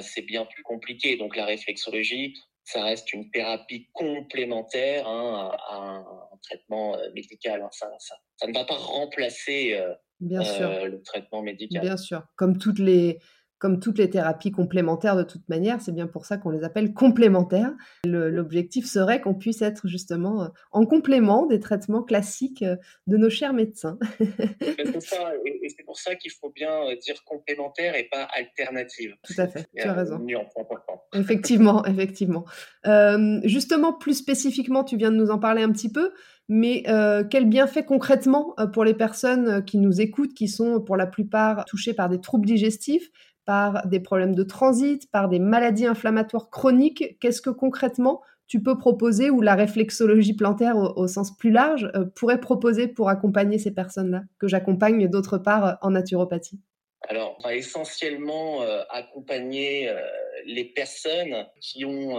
c'est 0.00 0.22
bien 0.22 0.44
plus 0.44 0.62
compliqué. 0.62 1.16
Donc 1.16 1.36
la 1.36 1.44
réflexologie, 1.44 2.34
ça 2.66 2.82
reste 2.82 3.12
une 3.12 3.30
thérapie 3.30 3.88
complémentaire 3.92 5.06
hein, 5.06 5.56
à, 5.68 5.76
un, 5.76 6.04
traitement 6.42 6.96
euh, 6.96 7.10
médical. 7.14 7.62
Hein. 7.62 7.68
Ça, 7.70 7.88
ça, 7.98 8.16
ça, 8.36 8.46
ne 8.46 8.52
va 8.52 8.64
pas 8.64 8.74
remplacer 8.74 9.74
euh, 9.74 9.94
Bien 10.20 10.42
sûr. 10.42 10.68
Euh, 10.68 10.86
le 10.86 11.02
traitement 11.02 11.42
médical. 11.42 11.82
Bien 11.82 11.96
sûr. 11.96 12.22
Comme 12.36 12.58
toutes 12.58 12.78
les, 12.78 13.18
comme 13.58 13.80
toutes 13.80 13.98
les 13.98 14.10
thérapies 14.10 14.50
complémentaires 14.50 15.16
de 15.16 15.22
toute 15.22 15.48
manière, 15.48 15.80
c'est 15.80 15.92
bien 15.92 16.06
pour 16.06 16.26
ça 16.26 16.36
qu'on 16.36 16.50
les 16.50 16.64
appelle 16.64 16.92
complémentaires. 16.92 17.72
L'objectif 18.04 18.86
serait 18.86 19.20
qu'on 19.20 19.34
puisse 19.34 19.62
être 19.62 19.88
justement 19.88 20.42
euh, 20.42 20.48
en 20.72 20.84
complément 20.84 21.46
des 21.46 21.60
traitements 21.60 22.02
classiques 22.02 22.62
euh, 22.62 22.76
de 23.06 23.16
nos 23.16 23.30
chers 23.30 23.52
médecins. 23.52 23.98
c'est 24.18 25.00
ça, 25.00 25.32
et 25.66 25.68
c'est 25.76 25.84
pour 25.84 25.98
ça 25.98 26.14
qu'il 26.14 26.30
faut 26.30 26.50
bien 26.50 26.70
euh, 26.70 26.96
dire 26.96 27.24
complémentaire 27.24 27.96
et 27.96 28.04
pas 28.04 28.28
alternative. 28.36 29.14
Tout 29.22 29.34
à 29.38 29.48
fait, 29.48 29.66
tu 29.74 29.82
as 29.82 29.92
raison. 29.92 30.24
Effectivement, 31.14 31.84
effectivement. 31.84 32.44
Euh, 32.86 33.40
justement, 33.44 33.92
plus 33.92 34.14
spécifiquement, 34.14 34.84
tu 34.84 34.96
viens 34.96 35.10
de 35.10 35.16
nous 35.16 35.30
en 35.30 35.38
parler 35.38 35.62
un 35.62 35.72
petit 35.72 35.90
peu, 35.90 36.12
mais 36.48 36.84
euh, 36.88 37.24
quel 37.28 37.46
bienfait 37.46 37.84
concrètement 37.84 38.54
pour 38.72 38.84
les 38.84 38.94
personnes 38.94 39.64
qui 39.64 39.78
nous 39.78 40.00
écoutent, 40.00 40.34
qui 40.34 40.48
sont 40.48 40.80
pour 40.80 40.96
la 40.96 41.06
plupart 41.06 41.64
touchées 41.64 41.94
par 41.94 42.08
des 42.08 42.20
troubles 42.20 42.46
digestifs 42.46 43.10
par 43.46 43.86
des 43.86 44.00
problèmes 44.00 44.34
de 44.34 44.42
transit, 44.42 45.10
par 45.10 45.28
des 45.28 45.38
maladies 45.38 45.86
inflammatoires 45.86 46.50
chroniques. 46.50 47.16
Qu'est-ce 47.20 47.40
que 47.40 47.50
concrètement 47.50 48.20
tu 48.48 48.62
peux 48.62 48.76
proposer 48.76 49.30
ou 49.30 49.40
la 49.40 49.54
réflexologie 49.54 50.34
plantaire 50.34 50.76
au, 50.76 51.08
sens 51.08 51.36
plus 51.36 51.50
large 51.50 51.90
euh, 51.94 52.04
pourrait 52.04 52.40
proposer 52.40 52.86
pour 52.86 53.08
accompagner 53.08 53.58
ces 53.58 53.72
personnes-là, 53.72 54.22
que 54.38 54.46
j'accompagne 54.46 55.08
d'autre 55.08 55.38
part 55.38 55.78
en 55.82 55.90
naturopathie? 55.90 56.60
Alors, 57.08 57.36
on 57.38 57.42
va 57.42 57.54
essentiellement 57.54 58.62
euh, 58.62 58.82
accompagner 58.90 59.88
euh, 59.88 60.00
les 60.44 60.64
personnes 60.64 61.46
qui 61.60 61.84
ont 61.84 62.18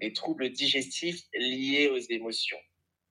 des 0.00 0.12
troubles 0.12 0.50
digestifs 0.50 1.22
liés 1.34 1.88
aux 1.88 2.12
émotions. 2.12 2.58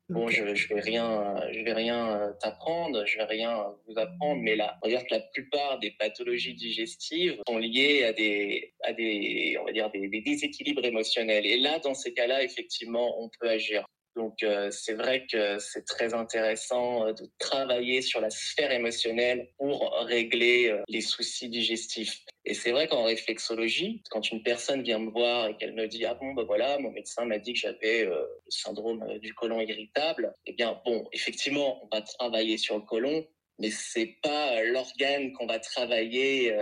Bon, 0.09 0.27
je, 0.27 0.53
je 0.53 0.67
vais 0.67 0.81
rien, 0.81 1.35
je 1.51 1.61
vais 1.61 1.73
rien 1.73 2.19
euh, 2.19 2.33
t'apprendre, 2.41 3.05
je 3.05 3.17
vais 3.17 3.23
rien 3.23 3.65
vous 3.87 3.97
apprendre, 3.97 4.41
mais 4.41 4.55
là, 4.55 4.77
on 4.81 4.89
va 4.89 4.97
dire 4.97 5.05
que 5.07 5.15
la 5.15 5.21
plupart 5.21 5.79
des 5.79 5.91
pathologies 5.91 6.53
digestives 6.53 7.39
sont 7.47 7.57
liées 7.57 8.03
à 8.03 8.11
des, 8.11 8.73
à 8.83 8.91
des, 8.91 9.57
on 9.61 9.65
va 9.65 9.71
dire 9.71 9.89
des, 9.91 10.09
des 10.09 10.21
déséquilibres 10.21 10.83
émotionnels. 10.83 11.45
Et 11.45 11.57
là, 11.57 11.79
dans 11.79 11.93
ces 11.93 12.13
cas-là, 12.13 12.43
effectivement, 12.43 13.23
on 13.23 13.29
peut 13.39 13.49
agir. 13.49 13.85
Donc 14.15 14.43
euh, 14.43 14.69
c'est 14.71 14.93
vrai 14.93 15.25
que 15.25 15.57
c'est 15.59 15.85
très 15.85 16.13
intéressant 16.13 17.07
euh, 17.07 17.13
de 17.13 17.27
travailler 17.39 18.01
sur 18.01 18.21
la 18.21 18.29
sphère 18.29 18.71
émotionnelle 18.71 19.49
pour 19.57 19.91
régler 20.05 20.69
euh, 20.69 20.81
les 20.87 21.01
soucis 21.01 21.49
digestifs. 21.49 22.23
Et 22.45 22.53
c'est 22.53 22.71
vrai 22.71 22.87
qu'en 22.87 23.03
réflexologie, 23.03 24.03
quand 24.09 24.31
une 24.31 24.43
personne 24.43 24.83
vient 24.83 24.99
me 24.99 25.09
voir 25.09 25.47
et 25.47 25.57
qu'elle 25.57 25.73
me 25.73 25.87
dit 25.87 26.03
ah 26.05 26.13
bon 26.13 26.33
ben 26.33 26.43
voilà 26.43 26.77
mon 26.79 26.91
médecin 26.91 27.25
m'a 27.25 27.39
dit 27.39 27.53
que 27.53 27.59
j'avais 27.59 28.03
le 28.03 28.27
syndrome 28.49 29.17
du 29.19 29.33
côlon 29.33 29.61
irritable, 29.61 30.33
eh 30.45 30.53
bien 30.53 30.81
bon 30.85 31.07
effectivement 31.13 31.83
on 31.83 31.95
va 31.95 32.01
travailler 32.01 32.57
sur 32.57 32.75
le 32.75 32.83
côlon, 32.83 33.25
mais 33.59 33.71
c'est 33.71 34.17
pas 34.21 34.61
l'organe 34.63 35.31
qu'on 35.33 35.45
va 35.45 35.59
travailler 35.59 36.53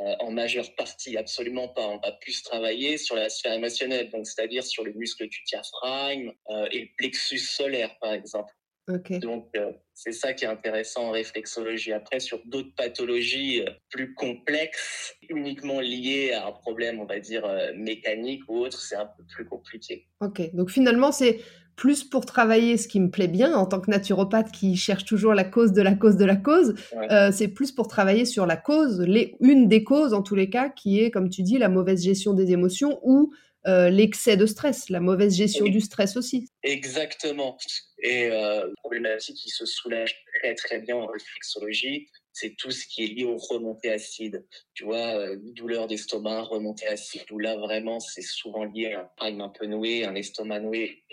euh, 0.00 0.16
en 0.18 0.32
majeure 0.32 0.74
partie, 0.74 1.16
absolument 1.16 1.68
pas. 1.68 1.86
On 1.86 1.98
va 1.98 2.10
plus 2.10 2.42
travailler 2.42 2.98
sur 2.98 3.14
la 3.14 3.28
sphère 3.28 3.52
émotionnelle, 3.52 4.10
donc 4.10 4.26
c'est-à-dire 4.26 4.64
sur 4.64 4.82
le 4.82 4.92
muscle 4.92 5.28
du 5.28 5.42
diaphragme 5.44 6.32
euh, 6.50 6.66
et 6.72 6.80
le 6.80 6.88
plexus 6.96 7.38
solaire, 7.38 7.96
par 8.00 8.12
exemple. 8.12 8.52
Donc, 8.86 9.48
euh, 9.56 9.72
c'est 9.94 10.12
ça 10.12 10.34
qui 10.34 10.44
est 10.44 10.48
intéressant 10.48 11.08
en 11.08 11.10
réflexologie. 11.10 11.92
Après, 11.92 12.20
sur 12.20 12.40
d'autres 12.44 12.74
pathologies 12.76 13.62
plus 13.88 14.14
complexes, 14.14 15.14
uniquement 15.28 15.80
liées 15.80 16.32
à 16.32 16.46
un 16.46 16.52
problème, 16.52 17.00
on 17.00 17.06
va 17.06 17.18
dire, 17.18 17.48
mécanique 17.76 18.42
ou 18.48 18.58
autre, 18.58 18.78
c'est 18.78 18.96
un 18.96 19.06
peu 19.06 19.24
plus 19.24 19.46
compliqué. 19.46 20.06
Ok, 20.20 20.54
donc 20.54 20.70
finalement, 20.70 21.12
c'est 21.12 21.40
plus 21.76 22.04
pour 22.04 22.24
travailler 22.24 22.76
ce 22.76 22.88
qui 22.88 23.00
me 23.00 23.10
plaît 23.10 23.28
bien 23.28 23.54
en 23.54 23.66
tant 23.66 23.80
que 23.80 23.90
naturopathe 23.90 24.52
qui 24.52 24.76
cherche 24.76 25.04
toujours 25.04 25.34
la 25.34 25.44
cause 25.44 25.72
de 25.72 25.82
la 25.82 25.94
cause 25.94 26.16
de 26.16 26.24
la 26.24 26.36
cause. 26.36 26.74
Euh, 27.10 27.30
c'est 27.32 27.48
plus 27.48 27.72
pour 27.72 27.88
travailler 27.88 28.24
sur 28.24 28.46
la 28.46 28.56
cause, 28.56 29.00
les, 29.00 29.36
une 29.40 29.68
des 29.68 29.82
causes 29.82 30.14
en 30.14 30.22
tous 30.22 30.34
les 30.34 30.50
cas, 30.50 30.68
qui 30.68 31.00
est, 31.00 31.10
comme 31.10 31.28
tu 31.28 31.42
dis, 31.42 31.58
la 31.58 31.68
mauvaise 31.68 32.04
gestion 32.04 32.32
des 32.32 32.52
émotions 32.52 33.00
ou 33.02 33.32
euh, 33.66 33.90
l'excès 33.90 34.36
de 34.36 34.46
stress, 34.46 34.90
la 34.90 35.00
mauvaise 35.00 35.36
gestion 35.36 35.66
du 35.66 35.80
stress 35.80 36.16
aussi. 36.16 36.48
Exactement. 36.62 37.56
Et 38.02 38.30
euh, 38.30 38.68
problématique 38.82 39.36
qui 39.36 39.50
se 39.50 39.64
soulage 39.64 40.22
très 40.40 40.54
très 40.54 40.80
bien 40.80 40.96
en 40.96 41.06
réflexologie, 41.06 42.08
c'est 42.32 42.56
tout 42.56 42.70
ce 42.70 42.86
qui 42.86 43.04
est 43.04 43.08
lié 43.08 43.24
aux 43.24 43.38
remontées 43.38 43.90
acides. 43.90 44.44
Tu 44.74 44.84
vois, 44.84 45.16
euh, 45.18 45.36
douleur 45.40 45.86
d'estomac, 45.86 46.42
remontée 46.42 46.86
acide, 46.86 47.24
où 47.30 47.38
là 47.38 47.56
vraiment 47.56 48.00
c'est 48.00 48.22
souvent 48.22 48.64
lié 48.64 48.92
à 48.92 49.00
un 49.00 49.10
prime 49.16 49.40
un 49.40 49.48
peu 49.48 49.66
noué, 49.66 50.04
un 50.04 50.14
estomac 50.14 50.60
noué 50.60 51.04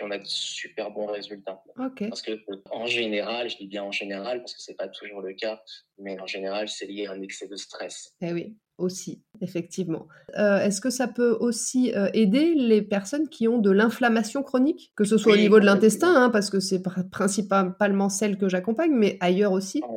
on 0.00 0.10
a 0.10 0.18
de 0.18 0.26
super 0.26 0.90
bons 0.90 1.06
résultats. 1.06 1.62
Parce 1.76 2.22
que 2.22 2.38
en 2.70 2.86
général, 2.86 3.50
je 3.50 3.56
dis 3.56 3.66
bien 3.66 3.84
en 3.84 3.92
général 3.92 4.40
parce 4.40 4.54
que 4.54 4.60
c'est 4.60 4.76
pas 4.76 4.88
toujours 4.88 5.20
le 5.20 5.34
cas, 5.34 5.62
mais 5.98 6.18
en 6.20 6.26
général, 6.26 6.68
c'est 6.68 6.86
lié 6.86 7.06
à 7.06 7.12
un 7.12 7.22
excès 7.22 7.48
de 7.48 7.56
stress. 7.56 8.14
Eh 8.20 8.32
oui, 8.32 8.56
aussi, 8.78 9.22
effectivement. 9.40 10.06
Euh, 10.36 10.58
est-ce 10.58 10.80
que 10.80 10.90
ça 10.90 11.08
peut 11.08 11.36
aussi 11.40 11.92
euh, 11.94 12.08
aider 12.12 12.54
les 12.54 12.82
personnes 12.82 13.28
qui 13.28 13.48
ont 13.48 13.58
de 13.58 13.70
l'inflammation 13.70 14.42
chronique, 14.42 14.92
que 14.96 15.04
ce 15.04 15.18
soit 15.18 15.32
au 15.32 15.36
niveau 15.36 15.60
de 15.60 15.64
l'intestin, 15.64 16.14
hein, 16.14 16.30
parce 16.30 16.50
que 16.50 16.60
c'est 16.60 16.82
principalement 17.10 18.08
celle 18.08 18.38
que 18.38 18.48
j'accompagne, 18.48 18.92
mais 18.92 19.16
ailleurs 19.20 19.52
aussi 19.52 19.80
ah, 19.84 19.92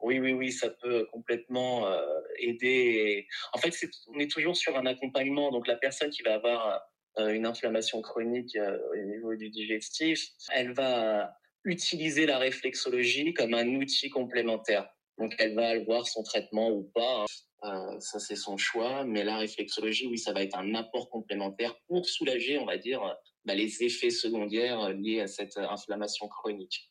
oui, 0.00 0.20
oui, 0.20 0.32
oui, 0.32 0.52
ça 0.52 0.70
peut 0.70 1.06
complètement 1.12 1.88
euh, 1.88 2.00
aider. 2.38 3.26
En 3.52 3.58
fait, 3.58 3.74
on 4.14 4.18
est 4.20 4.30
toujours 4.30 4.56
sur 4.56 4.76
un 4.76 4.86
accompagnement. 4.86 5.50
Donc, 5.50 5.66
la 5.66 5.76
personne 5.76 6.10
qui 6.10 6.22
va 6.22 6.34
avoir 6.34 6.80
une 7.18 7.46
inflammation 7.46 8.00
chronique 8.00 8.56
au 8.92 9.04
niveau 9.04 9.34
du 9.34 9.50
digestif, 9.50 10.28
elle 10.54 10.72
va 10.72 11.34
utiliser 11.64 12.26
la 12.26 12.38
réflexologie 12.38 13.34
comme 13.34 13.54
un 13.54 13.66
outil 13.74 14.08
complémentaire. 14.08 14.88
Donc 15.18 15.34
elle 15.38 15.54
va 15.54 15.78
voir 15.80 16.06
son 16.06 16.22
traitement 16.22 16.70
ou 16.70 16.84
pas, 16.94 17.22
hein. 17.22 17.26
Euh, 17.64 17.98
ça 18.00 18.18
c'est 18.18 18.36
son 18.36 18.56
choix, 18.56 19.04
mais 19.04 19.24
la 19.24 19.38
réflexologie, 19.38 20.06
oui, 20.06 20.18
ça 20.18 20.32
va 20.32 20.42
être 20.42 20.56
un 20.56 20.74
apport 20.74 21.10
complémentaire 21.10 21.74
pour 21.86 22.06
soulager, 22.06 22.58
on 22.58 22.66
va 22.66 22.78
dire, 22.78 23.00
bah, 23.44 23.54
les 23.54 23.82
effets 23.82 24.10
secondaires 24.10 24.92
liés 24.94 25.20
à 25.20 25.26
cette 25.26 25.56
inflammation 25.56 26.28
chronique. 26.28 26.90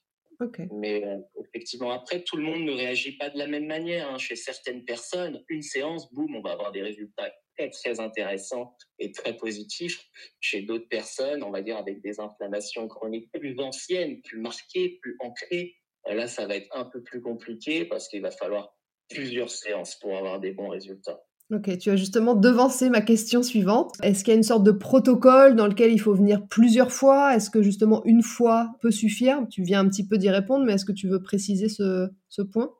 Mais 0.71 1.03
effectivement, 1.43 1.89
après, 1.89 2.23
tout 2.23 2.37
le 2.37 2.43
monde 2.43 2.61
ne 2.61 2.71
réagit 2.71 3.17
pas 3.17 3.29
de 3.29 3.39
la 3.39 3.47
même 3.47 3.65
manière. 3.65 4.11
Hein. 4.11 4.19
Chez 4.19 4.35
certaines 4.35 4.85
personnes, 4.85 5.43
une 5.49 5.63
séance, 5.63 6.13
boum, 6.13 6.35
on 6.35 6.41
va 6.41 6.51
avoir 6.51 6.71
des 6.71 6.83
résultats 6.83 7.33
très, 7.57 7.71
très 7.71 7.99
intéressant 7.99 8.75
et 8.99 9.11
très 9.11 9.35
positif. 9.35 9.99
Chez 10.39 10.61
d'autres 10.61 10.87
personnes, 10.89 11.41
on 11.43 11.49
va 11.49 11.63
dire 11.63 11.77
avec 11.77 12.01
des 12.01 12.19
inflammations 12.19 12.87
chroniques 12.87 13.31
plus 13.31 13.59
anciennes, 13.59 14.21
plus 14.21 14.39
marquées, 14.39 14.99
plus 15.01 15.17
ancrées, 15.19 15.75
euh, 16.07 16.13
là, 16.13 16.27
ça 16.27 16.45
va 16.47 16.55
être 16.55 16.69
un 16.75 16.85
peu 16.85 17.01
plus 17.01 17.21
compliqué 17.21 17.85
parce 17.85 18.07
qu'il 18.07 18.21
va 18.21 18.31
falloir 18.31 18.76
plusieurs 19.09 19.49
séances 19.49 19.95
pour 19.95 20.17
avoir 20.17 20.39
des 20.39 20.51
bons 20.51 20.69
résultats. 20.69 21.23
Ok, 21.49 21.77
tu 21.77 21.89
as 21.89 21.95
justement 21.95 22.35
devancé 22.35 22.89
ma 22.89 22.99
question 22.99 23.41
suivante. 23.41 23.95
Est-ce 24.03 24.25
qu'il 24.25 24.33
y 24.33 24.35
a 24.35 24.37
une 24.37 24.43
sorte 24.43 24.65
de 24.65 24.71
protocole 24.71 25.55
dans 25.55 25.67
lequel 25.67 25.93
il 25.93 25.99
faut 25.99 26.13
venir 26.13 26.45
plusieurs 26.49 26.91
fois? 26.91 27.35
Est-ce 27.35 27.49
que 27.49 27.61
justement 27.61 28.03
une 28.03 28.21
fois 28.21 28.73
peut 28.81 28.91
suffire? 28.91 29.47
Tu 29.49 29.63
viens 29.63 29.79
un 29.79 29.87
petit 29.87 30.05
peu 30.05 30.17
d'y 30.17 30.29
répondre, 30.29 30.65
mais 30.65 30.73
est-ce 30.73 30.83
que 30.83 30.91
tu 30.91 31.07
veux 31.07 31.21
préciser 31.21 31.69
ce, 31.69 32.09
ce 32.27 32.41
point? 32.41 32.73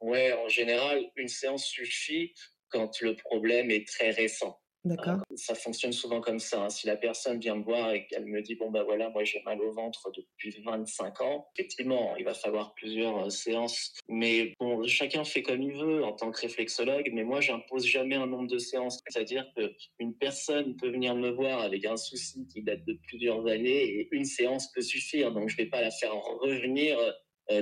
Ouais, 0.00 0.32
en 0.32 0.48
général, 0.48 1.04
une 1.16 1.28
séance 1.28 1.64
suffit 1.64 2.32
quand 2.70 3.02
le 3.02 3.14
problème 3.14 3.70
est 3.70 3.86
très 3.86 4.10
récent. 4.10 4.58
D'accord. 4.84 5.18
ça 5.36 5.54
fonctionne 5.54 5.92
souvent 5.92 6.20
comme 6.20 6.40
ça. 6.40 6.64
Hein. 6.64 6.70
Si 6.70 6.86
la 6.86 6.96
personne 6.96 7.38
vient 7.38 7.54
me 7.54 7.62
voir 7.62 7.92
et 7.92 8.06
qu'elle 8.06 8.26
me 8.26 8.42
dit 8.42 8.56
bon 8.56 8.70
bah 8.70 8.82
voilà, 8.82 9.10
moi 9.10 9.22
j'ai 9.22 9.40
mal 9.44 9.60
au 9.60 9.72
ventre 9.72 10.10
depuis 10.10 10.50
25 10.64 11.20
ans, 11.20 11.46
effectivement, 11.56 12.16
il 12.16 12.24
va 12.24 12.34
falloir 12.34 12.74
plusieurs 12.74 13.30
séances. 13.30 13.94
Mais 14.08 14.54
bon, 14.58 14.84
chacun 14.86 15.24
fait 15.24 15.42
comme 15.42 15.62
il 15.62 15.74
veut 15.74 16.04
en 16.04 16.12
tant 16.12 16.30
que 16.30 16.40
réflexologue. 16.40 17.10
Mais 17.12 17.22
moi, 17.22 17.40
j'impose 17.40 17.86
jamais 17.86 18.16
un 18.16 18.26
nombre 18.26 18.48
de 18.48 18.58
séances. 18.58 19.00
C'est-à-dire 19.08 19.46
que 19.56 19.72
une 19.98 20.14
personne 20.16 20.76
peut 20.76 20.90
venir 20.90 21.14
me 21.14 21.30
voir 21.30 21.60
avec 21.60 21.84
un 21.84 21.96
souci 21.96 22.46
qui 22.48 22.62
date 22.62 22.84
de 22.84 22.98
plusieurs 23.06 23.46
années 23.46 23.84
et 23.84 24.08
une 24.10 24.24
séance 24.24 24.70
peut 24.72 24.82
suffire. 24.82 25.32
Donc 25.32 25.48
je 25.48 25.56
vais 25.56 25.66
pas 25.66 25.80
la 25.80 25.90
faire 25.90 26.14
revenir 26.14 26.98
euh, 26.98 27.12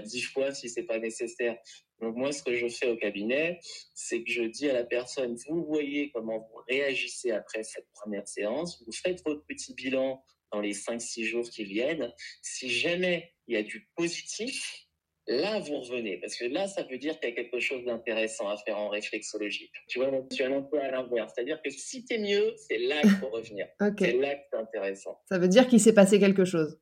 dix 0.04 0.22
fois 0.22 0.52
si 0.52 0.68
c'est 0.68 0.84
pas 0.84 0.98
nécessaire. 0.98 1.56
Donc 2.00 2.16
moi, 2.16 2.32
ce 2.32 2.42
que 2.42 2.54
je 2.54 2.68
fais 2.68 2.88
au 2.88 2.96
cabinet, 2.96 3.58
c'est 3.94 4.22
que 4.22 4.30
je 4.30 4.42
dis 4.42 4.70
à 4.70 4.72
la 4.72 4.84
personne, 4.84 5.36
vous 5.48 5.64
voyez 5.64 6.10
comment 6.12 6.38
vous 6.38 6.60
réagissez 6.68 7.30
après 7.30 7.62
cette 7.62 7.86
première 7.92 8.26
séance, 8.26 8.82
vous 8.86 8.92
faites 8.92 9.22
votre 9.24 9.44
petit 9.46 9.74
bilan 9.74 10.22
dans 10.52 10.60
les 10.60 10.72
5-6 10.72 11.24
jours 11.24 11.48
qui 11.48 11.64
viennent. 11.64 12.12
Si 12.42 12.70
jamais 12.70 13.32
il 13.46 13.54
y 13.54 13.56
a 13.58 13.62
du 13.62 13.88
positif, 13.96 14.86
là, 15.26 15.60
vous 15.60 15.80
revenez. 15.80 16.18
Parce 16.18 16.36
que 16.36 16.46
là, 16.46 16.66
ça 16.66 16.82
veut 16.82 16.98
dire 16.98 17.18
qu'il 17.20 17.28
y 17.28 17.32
a 17.32 17.36
quelque 17.36 17.60
chose 17.60 17.84
d'intéressant 17.84 18.48
à 18.48 18.56
faire 18.56 18.78
en 18.78 18.88
réflexologie. 18.88 19.70
Tu 19.88 19.98
vois, 19.98 20.10
tu 20.30 20.42
as 20.42 20.48
un 20.48 20.62
peu 20.62 20.80
à 20.80 20.90
l'inverse. 20.90 21.32
C'est-à-dire 21.34 21.60
que 21.62 21.70
si 21.70 22.04
tu 22.04 22.14
es 22.14 22.18
mieux, 22.18 22.54
c'est 22.56 22.78
là 22.78 23.00
qu'il 23.02 23.10
faut 23.10 23.28
revenir. 23.28 23.68
C'est 23.98 24.12
là 24.14 24.34
que 24.34 24.42
c'est 24.50 24.58
intéressant. 24.58 25.20
Ça 25.28 25.38
veut 25.38 25.48
dire 25.48 25.68
qu'il 25.68 25.80
s'est 25.80 25.94
passé 25.94 26.18
quelque 26.18 26.44
chose 26.44 26.80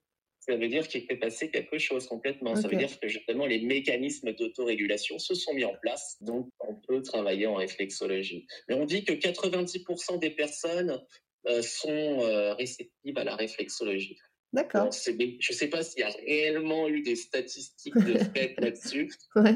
ça 0.49 0.57
veut 0.57 0.69
dire 0.69 0.88
qu'il 0.88 1.05
s'est 1.07 1.17
passé 1.17 1.50
quelque 1.50 1.78
chose 1.78 2.07
complètement. 2.07 2.57
Ça 2.57 2.69
veut 2.69 2.76
dire 2.76 2.99
que 2.99 3.09
justement 3.09 3.47
les 3.47 3.61
mécanismes 3.61 4.33
d'autorégulation 4.33 5.19
se 5.19 5.35
sont 5.35 5.52
mis 5.52 5.64
en 5.64 5.75
place, 5.83 6.17
donc 6.23 6.49
on 6.61 6.75
peut 6.75 7.02
travailler 7.02 7.47
en 7.47 7.55
réflexologie. 7.55 8.47
Mais 8.69 8.75
on 8.75 8.87
dit 8.87 9.05
que 9.05 9.12
90% 9.12 10.19
des 10.19 10.31
personnes 10.31 11.00
euh, 11.47 11.62
sont 11.62 11.90
euh, 11.90 12.55
réceptives 12.55 13.19
à 13.19 13.25
la 13.25 13.37
réflexologie. 13.37 14.17
D'accord. 14.55 14.90
je 14.90 15.11
ne 15.12 15.55
sais 15.55 15.69
pas 15.69 15.83
s'il 15.83 16.00
y 16.00 16.05
a 16.05 16.09
réellement 16.09 16.88
eu 16.88 17.02
des 17.02 17.17
statistiques 17.17 17.95
de 17.99 18.17
fait 18.35 18.55
là-dessus, 18.57 19.11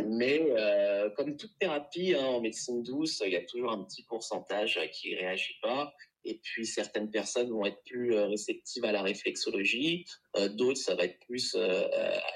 mais 0.06 0.38
euh, 0.50 1.08
comme 1.16 1.38
toute 1.38 1.56
thérapie 1.58 2.14
hein, 2.14 2.26
en 2.26 2.42
médecine 2.42 2.82
douce, 2.82 3.22
il 3.24 3.32
y 3.32 3.36
a 3.36 3.44
toujours 3.46 3.72
un 3.72 3.82
petit 3.84 4.04
pourcentage 4.04 4.78
qui 4.92 5.14
ne 5.14 5.20
réagit 5.20 5.56
pas. 5.62 5.94
Et 6.24 6.40
puis 6.42 6.66
certaines 6.66 7.10
personnes 7.10 7.50
vont 7.50 7.66
être 7.66 7.82
plus 7.84 8.14
euh, 8.14 8.26
réceptives 8.26 8.84
à 8.84 8.92
la 8.92 9.02
réflexologie, 9.02 10.04
euh, 10.36 10.48
d'autres 10.48 10.78
ça 10.78 10.94
va 10.94 11.04
être 11.04 11.18
plus 11.26 11.54
euh, 11.56 11.82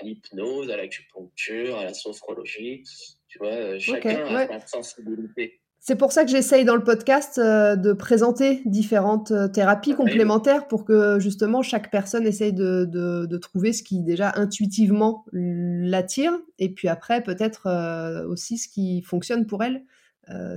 à 0.00 0.04
l'hypnose, 0.04 0.70
à 0.70 0.76
l'acupuncture, 0.76 1.78
à 1.78 1.84
la 1.84 1.94
sophrologie. 1.94 2.82
Tu 3.28 3.38
vois, 3.38 3.78
chacun 3.78 4.24
a 4.34 4.60
sa 4.60 4.66
sensibilité. 4.66 5.60
C'est 5.78 5.96
pour 5.96 6.10
ça 6.10 6.24
que 6.24 6.30
j'essaye 6.30 6.64
dans 6.64 6.74
le 6.74 6.82
podcast 6.82 7.38
de 7.38 7.92
présenter 7.92 8.60
différentes 8.64 9.32
thérapies 9.52 9.94
complémentaires 9.94 10.66
pour 10.66 10.84
que 10.84 11.20
justement 11.20 11.62
chaque 11.62 11.92
personne 11.92 12.26
essaye 12.26 12.52
de, 12.52 12.86
de, 12.86 13.26
de 13.26 13.38
trouver 13.38 13.72
ce 13.72 13.84
qui 13.84 14.02
déjà 14.02 14.32
intuitivement 14.34 15.24
l'attire 15.32 16.32
et 16.58 16.70
puis 16.70 16.88
après 16.88 17.22
peut-être 17.22 18.26
aussi 18.28 18.58
ce 18.58 18.68
qui 18.68 19.00
fonctionne 19.02 19.46
pour 19.46 19.62
elle. 19.62 19.84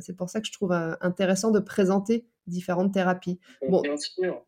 c'est 0.01 0.15
pour 0.15 0.31
ça 0.31 0.41
que 0.41 0.47
je 0.47 0.51
trouve 0.51 0.71
intéressant 0.71 1.51
de 1.51 1.59
présenter 1.59 2.25
différentes 2.49 2.93
thérapies. 2.93 3.39
Bon, 3.67 3.81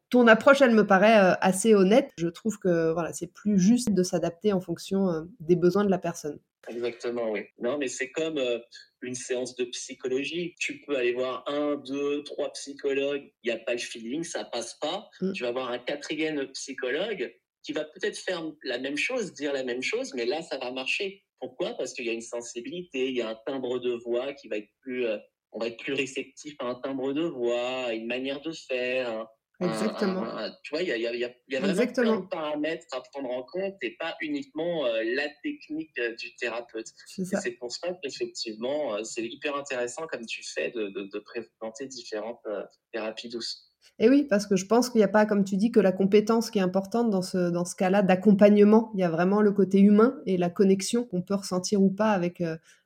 ton 0.10 0.28
approche, 0.28 0.62
elle 0.62 0.76
me 0.76 0.86
paraît 0.86 1.18
euh, 1.18 1.34
assez 1.42 1.74
honnête. 1.74 2.12
Je 2.18 2.28
trouve 2.28 2.60
que 2.60 2.92
voilà, 2.92 3.14
c'est 3.14 3.32
plus 3.32 3.60
juste 3.60 3.94
de 3.94 4.04
s'adapter 4.04 4.54
en 4.54 4.62
fonction 4.62 5.10
euh, 5.10 5.22
des 5.40 5.56
besoins 5.56 5.86
de 5.86 5.90
la 5.90 5.98
personne. 5.98 6.40
Exactement, 6.68 7.32
oui. 7.32 7.42
Non, 7.60 7.78
mais 7.78 7.88
c'est 7.88 8.12
comme 8.12 8.38
euh, 8.38 8.60
une 9.02 9.16
séance 9.16 9.56
de 9.56 9.66
psychologie. 9.66 10.54
Tu 10.60 10.82
peux 10.82 10.96
aller 10.96 11.14
voir 11.14 11.44
un, 11.48 11.76
deux, 11.78 12.24
trois 12.24 12.52
psychologues. 12.54 13.32
Il 13.44 13.52
n'y 13.52 13.58
a 13.58 13.60
pas 13.60 13.74
le 13.74 13.80
feeling, 13.80 14.24
ça 14.24 14.44
passe 14.44 14.76
pas. 14.76 15.10
Mm. 15.22 15.32
Tu 15.34 15.44
vas 15.44 15.52
voir 15.52 15.72
un 15.72 15.80
quatrième 15.80 16.48
psychologue 16.52 17.34
qui 17.64 17.74
va 17.74 17.86
peut-être 17.86 18.18
faire 18.18 18.44
la 18.64 18.80
même 18.80 18.98
chose, 18.98 19.34
dire 19.34 19.54
la 19.54 19.64
même 19.64 19.84
chose, 19.84 20.14
mais 20.16 20.26
là, 20.26 20.42
ça 20.42 20.58
va 20.58 20.72
marcher. 20.72 21.24
Pourquoi? 21.40 21.74
Parce 21.74 21.94
qu'il 21.94 22.06
y 22.06 22.10
a 22.10 22.14
une 22.14 22.22
sensibilité, 22.22 23.10
il 23.10 23.16
y 23.16 23.22
a 23.22 23.30
un 23.30 23.38
timbre 23.46 23.80
de 23.80 23.92
voix 23.92 24.34
qui 24.34 24.48
va 24.48 24.58
être 24.58 24.70
plus 24.82 25.06
on 25.52 25.60
va 25.60 25.68
être 25.68 25.78
plus 25.78 25.94
réceptif 25.94 26.56
à 26.60 26.66
un 26.66 26.76
timbre 26.76 27.14
de 27.14 27.24
voix, 27.24 27.86
à 27.86 27.94
une 27.94 28.08
manière 28.08 28.42
de 28.42 28.52
faire. 28.52 29.28
Exactement. 29.64 30.26
tu 30.64 30.72
vois, 30.72 30.82
il 30.82 30.88
y 30.88 30.92
a, 30.92 30.98
y, 30.98 31.06
a, 31.06 31.14
y 31.14 31.56
a, 31.56 31.60
vraiment 31.60 31.94
plein 31.94 32.20
de 32.20 32.28
paramètres 32.28 32.86
à 32.94 33.02
prendre 33.02 33.30
en 33.30 33.44
compte 33.44 33.76
et 33.84 33.96
pas 33.98 34.16
uniquement 34.22 34.86
euh, 34.86 35.04
la 35.04 35.28
technique 35.44 35.92
euh, 36.00 36.16
du 36.16 36.36
thérapeute. 36.36 36.88
C'est 37.06 37.52
pour 37.60 37.72
ça 37.72 37.94
qu'effectivement, 38.02 38.96
euh, 38.96 39.04
c'est 39.04 39.24
hyper 39.24 39.56
intéressant, 39.56 40.08
comme 40.08 40.26
tu 40.26 40.42
fais, 40.44 40.72
de, 40.72 40.88
de, 40.90 41.04
de 41.04 41.20
présenter 41.20 41.86
différentes 41.86 42.42
thérapies 42.92 43.30
douces. 43.30 43.71
Et 44.00 44.10
oui, 44.10 44.26
parce 44.30 44.48
que 44.48 44.56
je 44.56 44.66
pense 44.66 44.90
qu'il 44.90 45.00
n'y 45.00 45.06
a 45.06 45.10
pas, 45.10 45.26
comme 45.26 45.44
tu 45.44 45.58
dis, 45.58 45.72
que 45.72 45.80
la 45.80 45.92
compétence 45.92 46.50
qui 46.50 46.60
est 46.60 46.62
importante 46.62 47.10
dans 47.10 47.22
ce, 47.22 47.50
dans 47.52 47.66
ce 47.66 47.76
cas-là 47.76 48.02
d'accompagnement. 48.02 48.92
Il 48.96 49.00
y 49.00 49.04
a 49.04 49.10
vraiment 49.10 49.42
le 49.42 49.52
côté 49.52 49.80
humain 49.80 50.16
et 50.26 50.38
la 50.38 50.50
connexion 50.50 51.04
qu'on 51.04 51.22
peut 51.22 51.36
ressentir 51.36 51.82
ou 51.82 51.90
pas 51.90 52.12
avec, 52.12 52.42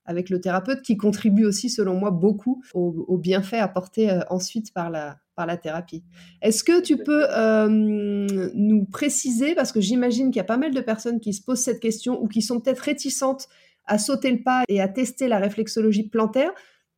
avec 0.06 0.30
le 0.30 0.40
thérapeute 0.40 0.82
qui 0.82 0.98
contribue 0.98 1.46
aussi, 1.46 1.70
selon 1.70 1.96
moi, 1.96 2.12
beaucoup 2.12 2.62
au, 2.74 3.06
au 3.08 3.18
bienfait 3.18 3.60
apporté 3.60 4.12
euh, 4.12 4.20
ensuite 4.30 4.74
par 4.74 4.90
la, 4.90 5.18
par 5.36 5.46
la 5.46 5.58
thérapie. 5.58 6.04
Est-ce 6.42 6.64
que 6.64 6.82
tu 6.82 6.98
peux 6.98 7.26
euh, 7.30 7.68
nous 7.70 8.86
préciser, 8.86 9.56
parce 9.56 9.72
que 9.72 9.82
j'imagine 9.82 10.32
qu'il 10.32 10.38
y 10.38 10.42
a 10.42 10.46
pas 10.46 10.58
mal 10.58 10.74
de 10.74 10.82
personnes 10.82 11.20
qui 11.20 11.34
se 11.34 11.42
posent 11.42 11.62
cette 11.62 11.80
question 11.80 12.22
ou 12.22 12.28
qui 12.28 12.42
sont 12.42 12.60
peut-être 12.60 12.80
réticentes 12.80 13.48
à 13.86 13.98
sauter 13.98 14.32
le 14.32 14.44
pas 14.44 14.64
et 14.68 14.82
à 14.82 14.88
tester 14.88 15.28
la 15.28 15.40
réflexologie 15.40 16.10
plantaire, 16.10 16.52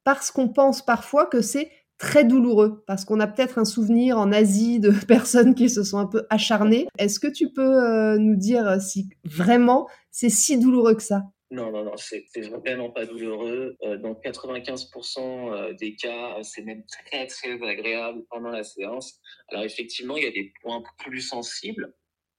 parce 0.03 0.31
qu'on 0.31 0.47
pense 0.47 0.85
parfois 0.85 1.25
que 1.25 1.41
c'est 1.41 1.69
très 1.97 2.25
douloureux, 2.25 2.83
parce 2.85 3.05
qu'on 3.05 3.19
a 3.19 3.27
peut-être 3.27 3.57
un 3.57 3.65
souvenir 3.65 4.17
en 4.17 4.31
Asie 4.31 4.79
de 4.79 4.91
personnes 5.07 5.55
qui 5.55 5.69
se 5.69 5.83
sont 5.83 5.97
un 5.97 6.07
peu 6.07 6.25
acharnées. 6.29 6.87
Est-ce 6.97 7.19
que 7.19 7.27
tu 7.27 7.51
peux 7.51 7.83
euh, 7.83 8.17
nous 8.17 8.35
dire 8.35 8.81
si 8.81 9.09
vraiment 9.23 9.87
c'est 10.11 10.29
si 10.29 10.59
douloureux 10.59 10.95
que 10.95 11.03
ça? 11.03 11.23
Non, 11.49 11.71
non, 11.71 11.85
non, 11.85 11.95
c'est 11.95 12.25
vraiment 12.41 12.89
pas 12.91 13.05
douloureux. 13.05 13.77
Euh, 13.83 13.97
dans 13.97 14.13
95% 14.13 15.53
euh, 15.53 15.73
des 15.73 15.95
cas, 15.95 16.37
c'est 16.43 16.61
même 16.61 16.83
très, 16.85 17.25
très 17.27 17.53
agréable 17.63 18.23
pendant 18.29 18.49
la 18.49 18.63
séance. 18.63 19.21
Alors 19.49 19.63
effectivement, 19.63 20.17
il 20.17 20.23
y 20.23 20.27
a 20.27 20.31
des 20.31 20.51
points 20.61 20.83
plus 20.97 21.21
sensibles, 21.21 21.93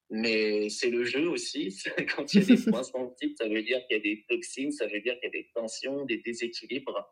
mais 0.09 0.69
c'est 0.69 0.89
le 0.89 1.03
jeu 1.03 1.27
aussi. 1.27 1.75
Quand 2.15 2.33
il 2.33 2.41
y 2.41 2.43
a 2.43 2.55
des 2.55 2.71
points 2.71 2.83
sensibles, 2.83 3.35
ça 3.37 3.47
veut 3.47 3.61
dire 3.61 3.79
qu'il 3.87 3.97
y 3.97 3.99
a 3.99 4.03
des 4.03 4.25
toxines, 4.27 4.71
ça 4.71 4.87
veut 4.87 4.99
dire 5.01 5.13
qu'il 5.19 5.29
y 5.33 5.37
a 5.37 5.41
des 5.41 5.49
tensions, 5.53 6.05
des 6.05 6.17
déséquilibres. 6.17 7.09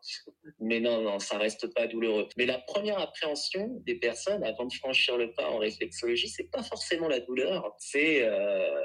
Mais 0.60 0.80
non, 0.80 1.02
non, 1.02 1.18
ça 1.18 1.38
reste 1.38 1.72
pas 1.74 1.86
douloureux. 1.86 2.28
Mais 2.36 2.46
la 2.46 2.58
première 2.58 2.98
appréhension 2.98 3.80
des 3.86 3.94
personnes 3.94 4.42
avant 4.44 4.66
de 4.66 4.72
franchir 4.72 5.16
le 5.16 5.32
pas 5.32 5.48
en 5.50 5.58
réflexologie, 5.58 6.28
c'est 6.28 6.50
pas 6.50 6.62
forcément 6.62 7.08
la 7.08 7.20
douleur, 7.20 7.74
c'est 7.78 8.22
euh, 8.22 8.84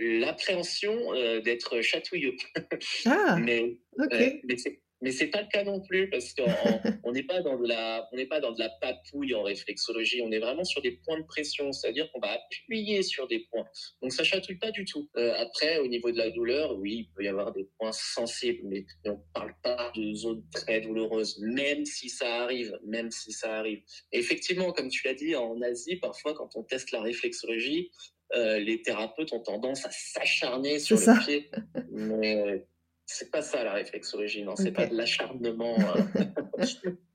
l'appréhension 0.00 1.14
euh, 1.14 1.40
d'être 1.40 1.80
chatouilleux. 1.80 2.36
Ah, 3.06 3.36
mais 3.40 3.78
okay. 3.98 4.40
mais 4.44 4.56
c'est 4.56 4.80
mais 5.00 5.12
c'est 5.12 5.28
pas 5.28 5.42
le 5.42 5.48
cas 5.48 5.64
non 5.64 5.80
plus 5.80 6.10
parce 6.10 6.34
qu'on 6.34 6.42
n'est 7.12 7.22
pas 7.22 7.40
dans 7.42 7.58
de 7.58 7.66
la 7.66 8.08
on 8.12 8.16
n'est 8.16 8.26
pas 8.26 8.40
dans 8.40 8.52
de 8.52 8.58
la 8.58 8.68
papouille 8.80 9.34
en 9.34 9.42
réflexologie 9.42 10.22
on 10.22 10.30
est 10.30 10.38
vraiment 10.38 10.64
sur 10.64 10.82
des 10.82 10.92
points 10.92 11.18
de 11.18 11.24
pression 11.24 11.72
c'est-à-dire 11.72 12.10
qu'on 12.12 12.20
va 12.20 12.32
appuyer 12.32 13.02
sur 13.02 13.28
des 13.28 13.40
points. 13.50 13.66
Donc 14.02 14.12
ça 14.12 14.24
chatouille 14.24 14.58
pas 14.58 14.70
du 14.70 14.84
tout. 14.84 15.08
Euh, 15.16 15.34
après 15.36 15.78
au 15.78 15.86
niveau 15.86 16.10
de 16.10 16.18
la 16.18 16.30
douleur 16.30 16.76
oui 16.78 17.06
il 17.08 17.14
peut 17.14 17.24
y 17.24 17.28
avoir 17.28 17.52
des 17.52 17.68
points 17.78 17.92
sensibles 17.92 18.60
mais 18.64 18.86
on 19.04 19.20
parle 19.32 19.54
pas 19.62 19.92
de 19.94 20.14
zones 20.14 20.44
très 20.52 20.80
douloureuses 20.80 21.38
même 21.40 21.84
si 21.84 22.08
ça 22.08 22.42
arrive 22.42 22.78
même 22.84 23.10
si 23.10 23.32
ça 23.32 23.58
arrive. 23.58 23.82
Et 24.12 24.18
effectivement 24.18 24.72
comme 24.72 24.88
tu 24.88 25.06
l'as 25.06 25.14
dit 25.14 25.34
en 25.36 25.60
Asie 25.62 25.96
parfois 25.96 26.34
quand 26.34 26.50
on 26.56 26.62
teste 26.64 26.90
la 26.92 27.02
réflexologie 27.02 27.90
euh, 28.34 28.58
les 28.58 28.82
thérapeutes 28.82 29.32
ont 29.32 29.40
tendance 29.40 29.86
à 29.86 29.90
s'acharner 29.90 30.78
sur 30.78 30.98
le 30.98 31.24
pied. 31.24 31.50
Mais 31.90 32.66
c'est 33.10 33.30
pas 33.30 33.40
ça 33.40 33.64
la 33.64 33.72
réflexologie, 33.72 34.44
non, 34.44 34.54
c'est 34.54 34.70
pas 34.70 34.86
de 34.86 34.94
l'acharnement. 34.94 35.76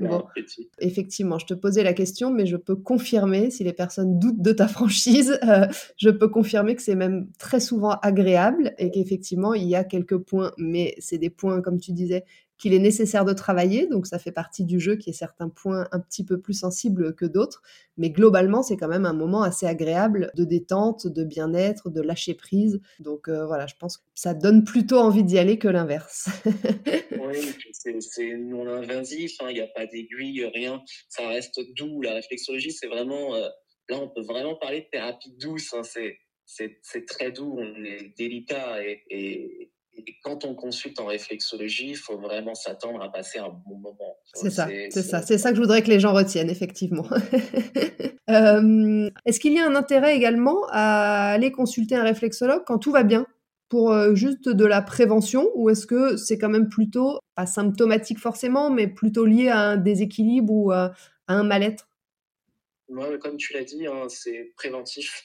Euh, 0.02 0.20
Effectivement, 0.80 1.38
je 1.38 1.46
te 1.46 1.54
posais 1.54 1.84
la 1.84 1.94
question, 1.94 2.32
mais 2.32 2.46
je 2.46 2.56
peux 2.56 2.78
confirmer, 2.78 3.52
si 3.52 3.66
les 3.66 3.74
personnes 3.74 4.18
doutent 4.18 4.42
de 4.42 4.54
ta 4.54 4.70
franchise, 4.70 5.38
je 5.98 6.10
peux 6.10 6.30
confirmer 6.30 6.76
que 6.76 6.82
c'est 6.82 6.96
même 6.96 7.28
très 7.38 7.60
souvent 7.60 7.92
agréable 8.02 8.74
et 8.78 8.90
qu'effectivement, 8.90 9.54
il 9.54 9.68
y 9.68 9.76
a 9.76 9.84
quelques 9.84 10.18
points, 10.18 10.54
mais 10.58 10.96
c'est 10.98 11.18
des 11.18 11.30
points, 11.30 11.62
comme 11.62 11.78
tu 11.78 11.92
disais, 11.92 12.24
qu'il 12.64 12.74
est 12.74 12.80
nécessaire 12.80 13.26
de 13.26 13.34
travailler. 13.34 13.88
Donc 13.88 14.08
ça 14.08 14.20
fait 14.20 14.32
partie 14.32 14.64
du 14.64 14.80
jeu 14.80 14.96
qui 14.96 15.10
est 15.10 15.14
certains 15.14 15.50
points 15.50 15.86
un 15.92 16.00
petit 16.00 16.24
peu 16.24 16.40
plus 16.40 16.54
sensibles 16.54 17.14
que 17.14 17.26
d'autres. 17.26 17.62
Mais 17.98 18.10
globalement, 18.10 18.64
c'est 18.64 18.78
quand 18.78 18.88
même 18.88 19.06
un 19.06 19.12
moment 19.12 19.44
assez 19.44 19.66
agréable 19.66 20.32
de 20.38 20.46
détente, 20.46 21.06
de 21.06 21.26
bien-être, 21.26 21.90
de 21.90 22.00
lâcher 22.00 22.36
prise. 22.36 22.80
Donc 23.02 23.28
euh, 23.28 23.46
voilà, 23.46 23.68
je 23.68 23.76
pense 23.78 23.98
que 23.98 24.04
ça 24.16 24.34
donne 24.34 24.64
plutôt 24.64 24.98
envie 24.98 25.26
d'y 25.26 25.38
aller 25.38 25.60
que 25.60 25.68
l'inverse. 25.68 26.30
oui, 27.12 27.54
c'est 28.00 28.38
non 28.38 28.66
invasif, 28.70 29.34
hein. 29.42 29.48
il 29.50 29.56
n'y 29.56 29.62
a 29.62 29.68
pas 29.68 29.86
d'aiguille, 29.86 30.50
rien. 30.56 30.82
Ça 31.10 31.28
reste 31.28 31.60
doux. 31.76 32.02
La 32.02 32.14
réflexologie, 32.14 32.72
c'est 32.72 32.88
vraiment... 32.88 33.36
Euh, 33.36 33.50
là, 33.90 34.00
on 34.00 34.08
peut 34.08 34.24
vraiment 34.24 34.56
parler 34.56 34.80
de 34.80 34.88
thérapie 34.90 35.36
douce. 35.38 35.74
Hein. 35.74 35.84
C'est 35.84 36.16
c'est 36.46 37.06
très 37.08 37.32
doux, 37.32 37.56
on 37.58 37.84
est 37.84 38.14
délicat 38.18 38.84
et, 38.86 39.72
et 39.96 40.18
quand 40.24 40.46
on 40.46 40.56
consulte 40.56 41.00
en 41.00 41.06
réflexologie, 41.06 41.90
il 41.90 41.98
faut 41.98 42.18
vraiment 42.18 42.56
s'attendre 42.56 43.02
à 43.02 43.12
passer 43.12 43.40
un 43.40 43.50
bon 43.50 43.78
moment. 43.78 44.18
C'est 44.34 44.50
ça, 44.50 44.68
c'est 44.90 45.04
ça, 45.04 45.22
c'est 45.22 45.38
ça 45.38 45.50
que 45.50 45.56
je 45.56 45.62
voudrais 45.62 45.82
que 45.84 45.90
les 45.90 46.00
gens 46.00 46.14
retiennent, 46.14 46.50
effectivement. 46.50 47.06
euh, 48.30 49.10
Est-ce 49.26 49.40
qu'il 49.40 49.54
y 49.54 49.60
a 49.60 49.66
un 49.66 49.76
intérêt 49.76 50.16
également 50.16 50.66
à 50.72 51.32
aller 51.32 51.52
consulter 51.52 51.96
un 51.96 52.04
réflexologue 52.04 52.64
quand 52.66 52.80
tout 52.80 52.92
va 52.92 53.04
bien? 53.04 53.26
Pour 53.70 53.92
euh, 53.92 54.14
juste 54.14 54.50
de 54.50 54.66
la 54.66 54.82
prévention 54.82 55.50
ou 55.56 55.70
est-ce 55.70 55.88
que 55.88 56.16
c'est 56.16 56.38
quand 56.38 56.50
même 56.50 56.70
plutôt, 56.70 57.20
pas 57.36 57.46
symptomatique 57.46 58.20
forcément, 58.20 58.70
mais 58.70 58.88
plutôt 58.88 59.26
lié 59.26 59.50
à 59.50 59.60
un 59.60 59.78
déséquilibre 59.78 60.54
ou 60.54 60.72
à, 60.72 60.94
à 61.28 61.34
un 61.34 61.44
mal-être? 61.44 61.88
Moi, 62.90 63.18
comme 63.18 63.38
tu 63.38 63.54
l'as 63.54 63.64
dit, 63.64 63.88
hein, 63.88 64.08
c'est 64.10 64.54
préventif. 64.56 65.24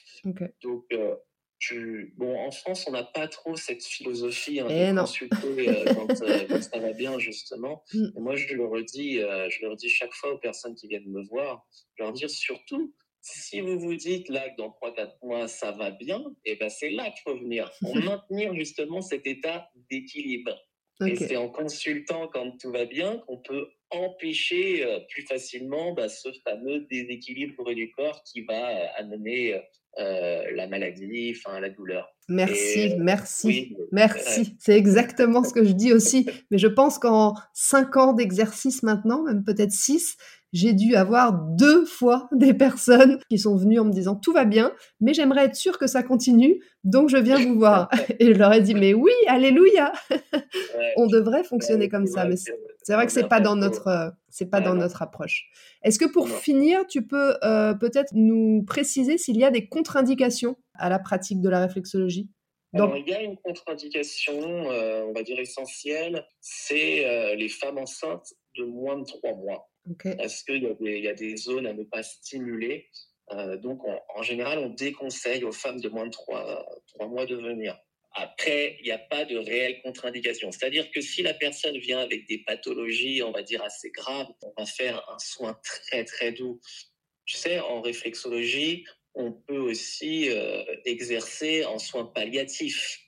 Donc, 0.63 0.85
euh, 0.93 1.15
tu... 1.59 2.13
bon, 2.17 2.37
en 2.37 2.51
France, 2.51 2.85
on 2.87 2.91
n'a 2.91 3.03
pas 3.03 3.27
trop 3.27 3.55
cette 3.55 3.83
philosophie 3.83 4.59
hein, 4.59 4.67
Eh 4.69 4.87
de 4.87 4.91
non. 4.93 5.01
consulter 5.01 5.69
euh, 5.69 5.85
quand, 5.93 6.21
euh, 6.21 6.45
quand 6.47 6.61
ça 6.61 6.79
va 6.79 6.93
bien, 6.93 7.19
justement. 7.19 7.83
Mm. 7.93 8.05
Et 8.15 8.19
moi, 8.19 8.35
je 8.35 8.53
le 8.53 8.65
redis, 8.65 9.19
euh, 9.19 9.49
je 9.49 9.61
le 9.61 9.69
redis 9.69 9.89
chaque 9.89 10.13
fois 10.13 10.33
aux 10.33 10.37
personnes 10.37 10.75
qui 10.75 10.87
viennent 10.87 11.09
me 11.09 11.23
voir, 11.27 11.67
je 11.95 12.03
leur 12.03 12.13
dis 12.13 12.27
surtout, 12.29 12.93
si 13.21 13.59
vous 13.59 13.77
vous 13.77 13.95
dites 13.95 14.29
là 14.29 14.49
que 14.49 14.57
dans 14.57 14.69
3-4 14.69 15.17
mois, 15.23 15.47
ça 15.47 15.71
va 15.73 15.91
bien, 15.91 16.23
et 16.45 16.55
ben 16.55 16.69
c'est 16.69 16.89
là 16.89 17.11
qu'il 17.11 17.21
faut 17.25 17.37
venir, 17.37 17.69
pour 17.81 17.95
maintenir 17.97 18.55
justement 18.55 19.01
cet 19.01 19.27
état 19.27 19.69
d'équilibre. 19.91 20.57
Et 21.05 21.15
c'est 21.15 21.37
en 21.37 21.47
consultant 21.47 22.27
quand 22.27 22.57
tout 22.57 22.73
va 22.73 22.83
bien 22.83 23.19
qu'on 23.19 23.37
peut 23.37 23.69
empêcher 23.89 24.85
plus 25.09 25.21
facilement 25.21 25.93
bah, 25.93 26.09
ce 26.09 26.27
fameux 26.43 26.81
déséquilibre 26.91 27.73
du 27.73 27.89
corps 27.91 28.21
qui 28.23 28.41
va 28.41 28.67
amener 28.95 29.61
euh, 29.99 30.43
la 30.55 30.67
maladie, 30.67 31.35
enfin 31.35 31.59
la 31.59 31.69
douleur. 31.69 32.09
Merci, 32.29 32.79
Et, 32.79 32.93
euh, 32.93 32.97
merci. 32.99 33.47
oui, 33.47 33.77
Merci, 33.91 34.41
ouais. 34.41 34.47
c'est 34.59 34.77
exactement 34.77 35.43
ce 35.43 35.53
que 35.53 35.63
je 35.63 35.71
dis 35.73 35.91
aussi. 35.93 36.29
Mais 36.51 36.57
je 36.57 36.67
pense 36.67 36.99
qu'en 36.99 37.33
cinq 37.53 37.97
ans 37.97 38.13
d'exercice 38.13 38.83
maintenant, 38.83 39.23
même 39.23 39.43
peut-être 39.43 39.71
six, 39.71 40.15
j'ai 40.53 40.73
dû 40.73 40.95
avoir 40.95 41.33
deux 41.33 41.85
fois 41.85 42.29
des 42.31 42.53
personnes 42.53 43.19
qui 43.29 43.37
sont 43.37 43.55
venues 43.55 43.79
en 43.79 43.85
me 43.85 43.91
disant 43.91 44.15
tout 44.15 44.31
va 44.31 44.45
bien, 44.45 44.73
mais 45.01 45.13
j'aimerais 45.13 45.45
être 45.45 45.55
sûre 45.55 45.77
que 45.77 45.87
ça 45.87 46.03
continue, 46.03 46.63
donc 46.83 47.09
je 47.09 47.17
viens 47.17 47.39
vous 47.39 47.55
voir. 47.59 47.89
Et 48.19 48.33
je 48.33 48.39
leur 48.39 48.53
ai 48.53 48.61
dit 48.61 48.75
mais 48.75 48.93
oui, 48.93 49.11
alléluia, 49.27 49.91
on 50.97 51.07
devrait 51.07 51.43
fonctionner 51.43 51.89
comme 51.89 52.07
ça. 52.07 52.25
Mais 52.25 52.35
c'est 52.89 52.95
vrai 52.95 53.05
que 53.05 53.11
c'est 53.11 53.27
pas 53.27 53.39
dans 53.39 53.55
notre, 53.55 53.87
euh, 53.87 54.09
c'est 54.29 54.49
pas 54.49 54.57
Ouais, 54.57 54.63
dans 54.65 54.73
notre 54.73 55.01
approche. 55.03 55.47
Est-ce 55.83 55.99
que 55.99 56.05
pour 56.11 56.27
finir, 56.27 56.87
tu 56.87 57.05
peux 57.05 57.35
euh, 57.43 57.75
peut-être 57.75 58.13
nous 58.13 58.63
préciser 58.65 59.19
s'il 59.19 59.37
y 59.37 59.43
a 59.43 59.51
des 59.51 59.67
contre-indications 59.67 60.55
à 60.73 60.89
la 60.89 60.97
pratique 60.97 61.39
de 61.39 61.49
la 61.49 61.59
réflexologie? 61.59 62.29
Alors, 62.73 62.97
il 62.97 63.07
y 63.07 63.13
a 63.13 63.21
une 63.21 63.37
contre-indication, 63.37 64.71
euh, 64.71 65.03
on 65.07 65.13
va 65.13 65.21
dire 65.23 65.39
essentielle, 65.39 66.25
c'est 66.41 67.05
euh, 67.05 67.35
les 67.35 67.49
femmes 67.49 67.77
enceintes 67.77 68.33
de 68.57 68.63
moins 68.65 68.97
de 68.97 69.03
3 69.05 69.35
mois. 69.35 69.69
Parce 70.17 70.43
qu'il 70.43 70.63
y, 70.63 70.67
a 70.67 70.73
des- 70.73 70.97
il 70.97 71.03
y 71.03 71.07
a 71.07 71.13
des 71.13 71.35
zones 71.37 71.67
à 71.67 71.73
ne 71.73 71.83
pas 71.83 72.01
stimuler. 72.03 72.87
Euh, 73.33 73.57
donc, 73.57 73.83
on- 73.85 73.99
en 74.15 74.21
général, 74.23 74.57
on 74.59 74.69
déconseille 74.69 75.43
aux 75.43 75.51
femmes 75.51 75.79
de 75.79 75.89
moins 75.89 76.05
de 76.05 76.11
3, 76.11 76.65
mois 77.07 77.25
de 77.27 77.35
venir. 77.35 77.77
Après, 78.13 78.77
il 78.79 78.85
n'y 78.85 78.91
a 78.91 78.97
pas 78.97 79.25
de 79.25 79.37
réelle 79.37 79.81
contre-indication. 79.81 80.51
C'est-à-dire 80.51 80.89
que 80.91 81.01
si 81.01 81.21
la 81.21 81.33
personne 81.33 81.77
vient 81.77 81.99
avec 81.99 82.27
des 82.27 82.39
pathologies, 82.39 83.21
on 83.23 83.31
va 83.31 83.43
dire, 83.43 83.63
assez 83.63 83.91
graves, 83.91 84.27
on 84.41 84.53
va 84.57 84.65
faire 84.65 85.07
un 85.09 85.19
soin 85.19 85.59
très, 85.63 86.03
très 86.03 86.31
doux. 86.31 86.59
Tu 87.25 87.37
sais, 87.37 87.59
en 87.59 87.81
réflexologie, 87.81 88.85
on 89.21 89.33
peut 89.33 89.57
aussi 89.57 90.29
euh, 90.29 90.63
exercer 90.85 91.65
en 91.65 91.77
soins 91.77 92.05
palliatifs. 92.05 92.99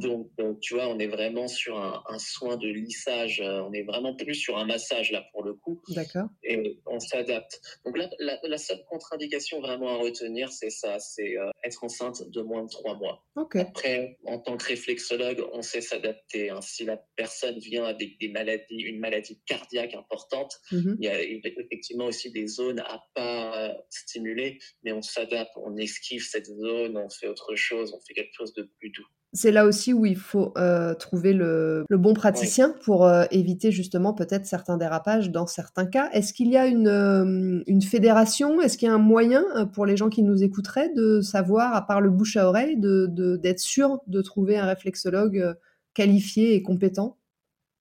Donc, 0.00 0.30
euh, 0.40 0.54
tu 0.62 0.74
vois, 0.74 0.88
on 0.88 0.98
est 0.98 1.06
vraiment 1.06 1.48
sur 1.48 1.78
un, 1.78 2.02
un 2.08 2.18
soin 2.18 2.56
de 2.56 2.66
lissage. 2.68 3.40
euh, 3.40 3.60
on 3.62 3.72
est 3.72 3.82
vraiment 3.82 4.16
plus 4.16 4.34
sur 4.34 4.56
un 4.58 4.64
massage, 4.64 5.12
là, 5.12 5.22
pour 5.32 5.42
le 5.44 5.52
coup 5.54 5.82
D'accord. 5.88 6.28
et 6.42 6.80
on 6.86 6.98
s'adapte. 6.98 7.60
Donc 7.84 7.98
là, 7.98 8.08
la, 8.18 8.38
la 8.42 8.58
seule 8.58 8.82
contre-indication 8.88 9.60
vraiment 9.60 9.90
à 9.90 9.96
retenir, 9.98 10.50
c'est 10.50 10.70
ça, 10.70 10.98
c'est 10.98 11.34
être 11.62 11.84
enceinte 11.84 12.28
de 12.30 12.40
moins 12.40 12.64
de 12.64 12.68
trois 12.70 12.96
mois. 12.96 13.24
Après, 13.60 14.18
en 14.24 14.38
tant 14.38 14.56
que 14.56 14.66
réflexologue, 14.66 15.44
on 15.52 15.62
sait 15.62 15.82
s'adapter. 15.82 16.48
hein. 16.50 16.60
Si 16.62 16.84
la 16.84 16.96
personne 17.16 17.58
vient 17.58 17.84
avec 17.84 18.18
des 18.18 18.28
maladies, 18.28 18.80
une 18.80 18.98
maladie 18.98 19.38
cardiaque 19.46 19.94
importante, 19.94 20.54
Mhm. 20.72 20.96
il 21.00 21.04
y 21.04 21.08
a 21.08 21.20
effectivement 21.22 22.06
aussi 22.06 22.30
des 22.32 22.46
zones 22.46 22.80
à 22.80 23.02
pas 23.14 23.76
stimuler, 23.90 24.58
mais 24.84 24.92
on 24.92 25.02
s'adapte, 25.02 25.49
on 25.56 25.76
esquive 25.76 26.22
cette 26.22 26.46
zone, 26.46 26.96
on 26.96 27.08
fait 27.08 27.28
autre 27.28 27.54
chose, 27.54 27.92
on 27.94 28.00
fait 28.00 28.14
quelque 28.14 28.34
chose 28.34 28.52
de 28.54 28.62
plus 28.78 28.90
doux. 28.90 29.06
C'est 29.32 29.52
là 29.52 29.64
aussi 29.64 29.92
où 29.92 30.04
il 30.06 30.16
faut 30.16 30.52
euh, 30.58 30.92
trouver 30.94 31.32
le, 31.32 31.84
le 31.88 31.98
bon 31.98 32.14
praticien 32.14 32.74
pour 32.84 33.06
euh, 33.06 33.26
éviter 33.30 33.70
justement 33.70 34.12
peut-être 34.12 34.44
certains 34.44 34.76
dérapages 34.76 35.30
dans 35.30 35.46
certains 35.46 35.86
cas. 35.86 36.10
Est-ce 36.10 36.32
qu'il 36.32 36.48
y 36.48 36.56
a 36.56 36.66
une, 36.66 36.88
euh, 36.88 37.62
une 37.68 37.82
fédération? 37.82 38.60
Est-ce 38.60 38.76
qu'il 38.76 38.88
y 38.88 38.90
a 38.90 38.94
un 38.94 38.98
moyen 38.98 39.44
pour 39.72 39.86
les 39.86 39.96
gens 39.96 40.08
qui 40.08 40.24
nous 40.24 40.42
écouteraient 40.42 40.92
de 40.94 41.20
savoir, 41.20 41.74
à 41.76 41.86
part 41.86 42.00
le 42.00 42.10
bouche 42.10 42.36
à 42.36 42.48
oreille, 42.48 42.76
de, 42.76 43.06
de- 43.08 43.36
d'être 43.36 43.60
sûr 43.60 44.00
de 44.08 44.20
trouver 44.20 44.58
un 44.58 44.66
réflexologue 44.66 45.56
qualifié 45.94 46.54
et 46.54 46.62
compétent? 46.62 47.16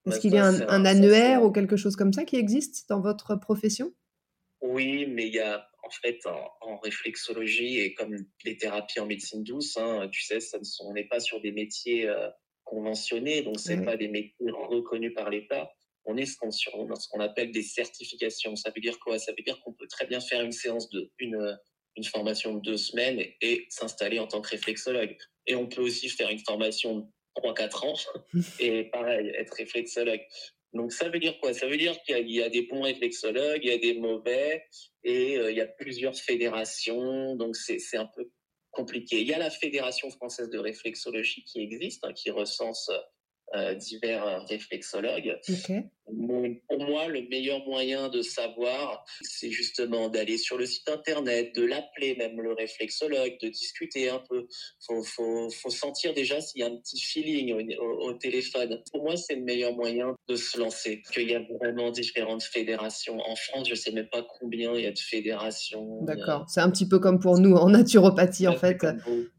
Est-ce 0.05 0.17
Bah, 0.17 0.21
qu'il 0.21 0.33
y 0.33 0.37
a 0.37 0.45
un, 0.45 0.61
un 0.69 0.85
annuaire 0.85 1.43
ou 1.43 1.51
quelque 1.51 1.77
chose 1.77 1.95
comme 1.95 2.13
ça 2.13 2.25
qui 2.25 2.35
existe 2.35 2.87
dans 2.89 3.01
votre 3.01 3.35
profession? 3.35 3.91
Oui, 4.61 5.07
mais 5.07 5.27
il 5.27 5.33
y 5.33 5.39
a 5.39 5.68
en 5.83 5.89
fait 5.89 6.19
en, 6.25 6.49
en 6.61 6.77
réflexologie 6.79 7.79
et 7.79 7.93
comme 7.93 8.15
les 8.45 8.57
thérapies 8.57 8.99
en 8.99 9.05
médecine 9.05 9.43
douce, 9.43 9.77
hein, 9.77 10.07
tu 10.11 10.23
sais, 10.23 10.39
ça 10.39 10.59
ne 10.59 10.63
sont- 10.63 10.85
on 10.87 10.93
n'est 10.93 11.07
pas 11.07 11.19
sur 11.19 11.41
des 11.41 11.51
métiers 11.51 12.07
euh, 12.07 12.29
conventionnés, 12.63 13.41
donc 13.41 13.59
c'est 13.59 13.77
Ouais. 13.79 13.85
pas 13.85 13.97
des 13.97 14.07
métiers 14.07 14.35
reconnus 14.51 15.13
par 15.15 15.29
l'État. 15.29 15.71
On 16.05 16.17
est 16.17 16.25
ce 16.25 16.37
qu'on 16.37 16.51
sur- 16.51 16.71
ce 16.97 17.07
qu'on 17.09 17.19
appelle 17.19 17.51
des 17.51 17.63
certifications. 17.63 18.55
Ça 18.55 18.71
veut 18.75 18.81
dire 18.81 18.99
quoi? 18.99 19.19
Ça 19.19 19.31
veut 19.31 19.43
dire 19.43 19.59
qu'on 19.61 19.73
peut 19.73 19.87
très 19.87 20.05
bien 20.07 20.19
faire 20.19 20.41
une 20.43 20.51
séance 20.51 20.89
de 20.89 21.11
une 21.19 21.57
une 21.95 22.03
formation 22.05 22.53
de 22.53 22.61
deux 22.61 22.77
semaines 22.77 23.19
et, 23.19 23.35
et 23.41 23.65
s'installer 23.69 24.19
en 24.19 24.27
tant 24.27 24.39
que 24.41 24.49
réflexologue. 24.49 25.17
Et 25.47 25.55
on 25.55 25.67
peut 25.67 25.81
aussi 25.81 26.07
faire 26.07 26.29
une 26.29 26.39
formation 26.39 26.99
de 26.99 27.05
3-4 27.35 27.85
ans 27.85 27.95
et 28.59 28.85
pareil, 28.85 29.27
être 29.35 29.53
réflexologue. 29.55 30.21
Donc 30.73 30.91
ça 30.93 31.09
veut 31.09 31.19
dire 31.19 31.39
quoi? 31.39 31.53
Ça 31.53 31.67
veut 31.67 31.77
dire 31.77 31.95
qu'il 32.03 32.29
y 32.29 32.41
a- 32.43 32.49
des 32.49 32.63
bons 32.63 32.81
réflexologues, 32.83 33.61
il 33.63 33.69
y 33.69 33.73
a 33.73 33.77
des 33.77 33.95
mauvais, 33.95 34.63
et 35.03 35.37
euh, 35.37 35.51
il 35.51 35.57
y 35.57 35.61
a 35.61 35.67
plusieurs 35.67 36.15
fédérations, 36.15 37.35
donc 37.35 37.55
c'est 37.55 37.79
c'est 37.79 37.97
un 37.97 38.09
peu 38.15 38.31
compliqué. 38.71 39.21
Il 39.21 39.27
y 39.27 39.33
a 39.33 39.39
la 39.39 39.49
Fédération 39.49 40.09
française 40.11 40.49
de 40.49 40.59
réflexologie 40.59 41.43
qui 41.43 41.61
existe, 41.61 42.03
hein, 42.05 42.13
qui 42.13 42.29
recense 42.29 42.89
euh, 43.55 43.73
divers 43.75 44.25
euh, 44.25 44.39
réflexologues. 44.49 45.35
Mais 46.11 46.59
Pour 46.67 46.79
moi, 46.79 47.07
le 47.07 47.21
meilleur 47.29 47.63
moyen 47.67 48.09
de 48.09 48.23
savoir, 48.23 49.05
c'est 49.21 49.51
justement 49.51 50.09
d'aller 50.09 50.39
sur 50.39 50.57
le 50.57 50.65
site 50.65 50.89
internet, 50.89 51.53
de 51.55 51.63
l'appeler 51.63 52.15
même 52.15 52.41
le 52.41 52.53
réflexologue, 52.53 53.37
de 53.43 53.47
discuter 53.49 54.09
un 54.09 54.19
peu. 54.27 54.47
Faut, 54.87 55.03
faut, 55.03 55.49
faut 55.51 55.69
sentir 55.69 56.15
déjà 56.15 56.41
s'il 56.41 56.61
y 56.61 56.63
a 56.63 56.67
un 56.67 56.75
petit 56.77 56.99
feeling 56.99 57.53
au, 57.53 57.83
au- 57.83 58.09
au 58.09 58.13
téléphone. 58.13 58.81
Pour 58.91 59.03
moi, 59.03 59.17
c'est 59.17 59.35
le 59.35 59.43
meilleur 59.43 59.73
moyen 59.73 60.15
de 60.27 60.35
se 60.35 60.57
lancer. 60.59 61.03
Qu'il 61.13 61.29
y 61.29 61.35
a 61.35 61.41
vraiment 61.61 61.91
différentes 61.91 62.41
fédérations. 62.43 63.19
En 63.19 63.35
France, 63.35 63.69
je 63.69 63.75
sais 63.75 63.91
même 63.91 64.09
pas 64.09 64.25
combien 64.39 64.73
il 64.73 64.81
y 64.83 64.87
a 64.87 64.91
de 64.91 64.97
fédérations. 64.99 66.03
D'accord. 66.05 66.45
C'est 66.49 66.61
un 66.61 66.71
petit 66.71 66.87
peu 66.87 66.97
comme 66.97 67.19
pour 67.19 67.37
nous 67.37 67.53
en 67.55 67.69
naturopathie, 67.69 68.47
en 68.47 68.53
Euh, 68.53 68.57
fait. 68.57 68.83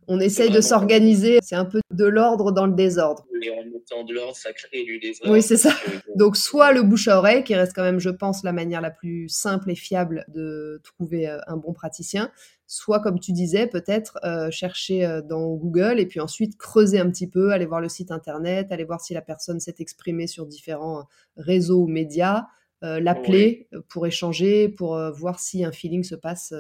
On 0.07 0.19
essaye 0.21 0.51
de 0.51 0.61
s'organiser. 0.61 1.39
C'est 1.43 1.55
un 1.57 1.65
peu 1.65 1.81
de 1.93 2.05
l'ordre 2.05 2.53
dans 2.53 2.67
le 2.67 2.75
désordre. 2.75 3.25
Et 3.43 3.51
en 3.51 3.65
mettant 3.65 4.05
de 4.05 4.15
l'ordre, 4.15 4.37
ça 4.37 4.53
crée 4.53 4.85
du 4.85 4.99
désordre. 4.99 5.33
Oui, 5.33 5.43
c'est 5.43 5.57
ça. 5.57 5.71
Donc, 5.71 5.95
euh, 5.95 5.99
Donc, 6.17 6.37
soit 6.37 6.73
le 6.73 6.83
bouche 6.83 7.09
à 7.09 7.19
oreille, 7.19 7.45
qui 7.45 7.55
reste 7.55 7.75
quand 7.75 7.83
même, 7.83 7.99
je 7.99 8.11
pense, 8.11 8.43
la 8.45 8.53
manière 8.53 8.81
la 8.81 8.91
plus 8.91 9.29
simple 9.29 9.71
et 9.71 9.75
fiable 9.75 10.25
de 10.29 10.81
trouver 10.85 11.29
euh, 11.29 11.39
un 11.47 11.57
bon 11.57 11.73
praticien, 11.73 12.31
soit, 12.67 13.01
comme 13.01 13.19
tu 13.19 13.33
disais, 13.33 13.67
peut-être 13.67 14.19
euh, 14.25 14.51
chercher 14.51 15.21
dans 15.25 15.55
Google 15.55 15.99
et 15.99 16.07
puis 16.07 16.21
ensuite 16.21 16.57
creuser 16.57 17.01
un 17.01 17.11
petit 17.11 17.29
peu, 17.29 17.53
aller 17.53 17.67
voir 17.67 17.81
le 17.81 17.89
site 17.89 18.11
internet, 18.13 18.71
aller 18.71 18.85
voir 18.85 19.01
si 19.01 19.13
la 19.13 19.23
personne 19.23 19.59
s'est 19.59 19.75
exprimée 19.79 20.27
sur 20.27 20.47
différents 20.47 21.07
réseaux 21.37 21.83
ou 21.83 21.87
médias, 21.89 22.47
euh, 22.83 22.99
l'appeler 22.99 23.69
pour 23.91 24.07
échanger, 24.07 24.71
pour 24.71 24.97
euh, 24.97 25.11
voir 25.11 25.39
si 25.39 25.65
un 25.65 25.73
feeling 25.73 26.03
se 26.03 26.15
passe 26.15 26.55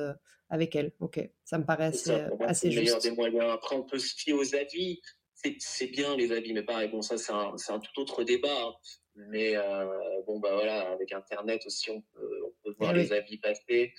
avec 0.50 0.76
elle. 0.76 0.92
Ok, 1.00 1.18
ça 1.44 1.58
me 1.58 1.64
paraît 1.64 1.86
assez, 1.86 2.10
ça, 2.10 2.28
moi, 2.38 2.52
juste. 2.52 3.02
des 3.02 3.12
moyens. 3.12 3.50
Après, 3.50 3.74
on 3.74 3.82
peut 3.82 3.98
se 3.98 4.14
fier 4.14 4.34
aux 4.34 4.54
avis. 4.54 5.00
C'est- 5.42 5.86
bien 5.88 6.16
les 6.16 6.32
avis, 6.32 6.52
mais 6.52 6.62
pareil, 6.62 6.88
bon, 6.88 7.02
ça, 7.02 7.16
c'est 7.18 7.32
un, 7.32 7.80
tout 7.80 8.00
autre 8.00 8.24
débat. 8.24 8.62
hein. 8.66 8.74
Mais 9.16 9.56
euh, 9.56 9.86
bon, 10.26 10.38
bah 10.38 10.54
voilà, 10.54 10.90
avec 10.92 11.12
Internet 11.12 11.62
aussi, 11.66 11.90
on 11.90 12.00
peut, 12.00 12.42
on 12.46 12.52
peut 12.64 12.74
voir 12.78 12.92
Eh 12.94 12.98
oui. 12.98 13.04
les 13.04 13.12
avis 13.12 13.38
passer. 13.38 13.92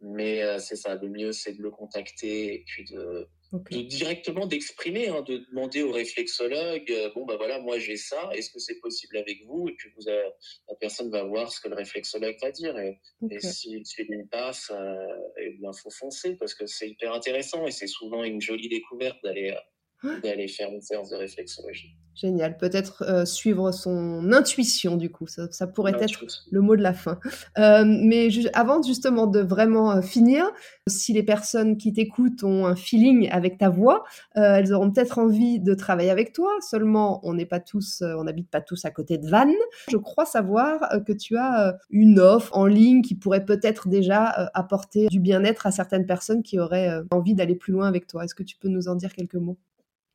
Mais 0.00 0.42
euh, 0.42 0.58
c'est 0.58 0.76
ça, 0.76 0.94
le 0.94 1.08
mieux, 1.08 1.32
c'est 1.32 1.54
de 1.54 1.62
le 1.62 1.70
contacter 1.70 2.54
et 2.54 2.64
puis 2.66 2.84
de, 2.84 3.26
directement 3.70 4.46
d'exprimer, 4.46 5.08
hein, 5.08 5.22
de 5.22 5.38
demander 5.50 5.82
au 5.82 5.90
réflexologue, 5.92 6.90
euh, 6.90 7.10
bon, 7.14 7.24
bah 7.24 7.36
voilà, 7.36 7.60
moi 7.60 7.78
j'ai 7.78 7.96
ça, 7.96 8.28
est-ce 8.34 8.50
que 8.50 8.58
c'est 8.58 8.78
possible 8.80 9.16
avec 9.16 9.38
vous? 9.46 9.68
Et 9.70 9.72
puis 9.74 9.90
vous, 9.96 10.02
la 10.06 10.74
personne 10.80 11.10
va 11.10 11.22
voir 11.24 11.50
ce 11.50 11.60
que 11.62 11.68
le 11.68 11.76
réflexologue 11.76 12.36
va 12.42 12.50
dire. 12.50 12.78
Et, 12.78 12.98
Ok. 13.22 13.32
et 13.32 13.40
si 13.40 13.82
tu 13.84 14.06
passe, 14.30 14.70
euh, 14.74 15.06
eh 15.38 15.50
bien, 15.52 15.72
faut 15.72 15.90
foncer 15.90 16.36
parce 16.36 16.54
que 16.54 16.66
c'est 16.66 16.90
hyper 16.90 17.14
intéressant 17.14 17.66
et 17.66 17.70
c'est 17.70 17.86
souvent 17.86 18.22
une 18.24 18.40
jolie 18.42 18.68
découverte 18.68 19.16
d'aller 19.24 19.56
euh, 20.04 20.20
d'aller 20.20 20.48
faire 20.48 20.70
une 20.70 20.82
séance 20.82 21.10
de 21.10 21.16
réflexologie. 21.16 21.96
Génial. 22.16 22.56
Peut-être 22.56 23.04
euh, 23.06 23.26
suivre 23.26 23.72
son 23.72 24.32
intuition, 24.32 24.96
du 24.96 25.10
coup. 25.10 25.26
Ça, 25.26 25.66
pourrait 25.66 25.92
être 26.00 26.24
le 26.50 26.62
mot 26.62 26.74
de 26.74 26.82
la 26.82 26.94
fin. 26.94 27.18
Euh, 27.58 27.84
mais 27.86 28.28
avant 28.54 28.82
justement 28.82 29.26
de 29.26 29.40
vraiment 29.40 29.92
euh, 29.92 30.00
finir, 30.00 30.50
si 30.88 31.12
les 31.12 31.22
personnes 31.22 31.76
qui 31.76 31.92
t'écoutent 31.92 32.42
ont 32.42 32.64
un 32.64 32.74
feeling 32.74 33.28
avec 33.30 33.58
ta 33.58 33.68
voix, 33.68 34.04
elles 34.34 34.72
auront 34.72 34.90
peut-être 34.90 35.18
envie 35.18 35.60
de 35.60 35.74
travailler 35.74 36.10
avec 36.10 36.32
toi. 36.32 36.50
Seulement, 36.60 37.20
on 37.22 37.34
n'est 37.34 37.46
pas 37.46 37.60
tous, 37.60 38.02
on 38.02 38.24
n'habite 38.24 38.50
pas 38.50 38.62
tous 38.62 38.84
à 38.86 38.90
côté 38.90 39.18
de 39.18 39.28
Vannes. 39.28 39.52
Je 39.90 39.96
crois 39.98 40.24
savoir 40.24 40.80
que 41.06 41.12
tu 41.12 41.36
as 41.36 41.76
une 41.90 42.18
offre 42.18 42.56
en 42.56 42.66
ligne 42.66 43.02
qui 43.02 43.14
pourrait 43.14 43.44
peut-être 43.44 43.88
déjà 43.88 44.24
apporter 44.54 45.08
du 45.08 45.20
bien-être 45.20 45.66
à 45.66 45.70
certaines 45.70 46.06
personnes 46.06 46.42
qui 46.42 46.58
auraient 46.58 46.90
envie 47.10 47.34
d'aller 47.34 47.56
plus 47.56 47.72
loin 47.72 47.88
avec 47.88 48.06
toi. 48.06 48.24
Est-ce 48.24 48.34
que 48.34 48.42
tu 48.42 48.56
peux 48.56 48.68
nous 48.68 48.88
en 48.88 48.94
dire 48.94 49.12
quelques 49.12 49.34
mots? 49.34 49.58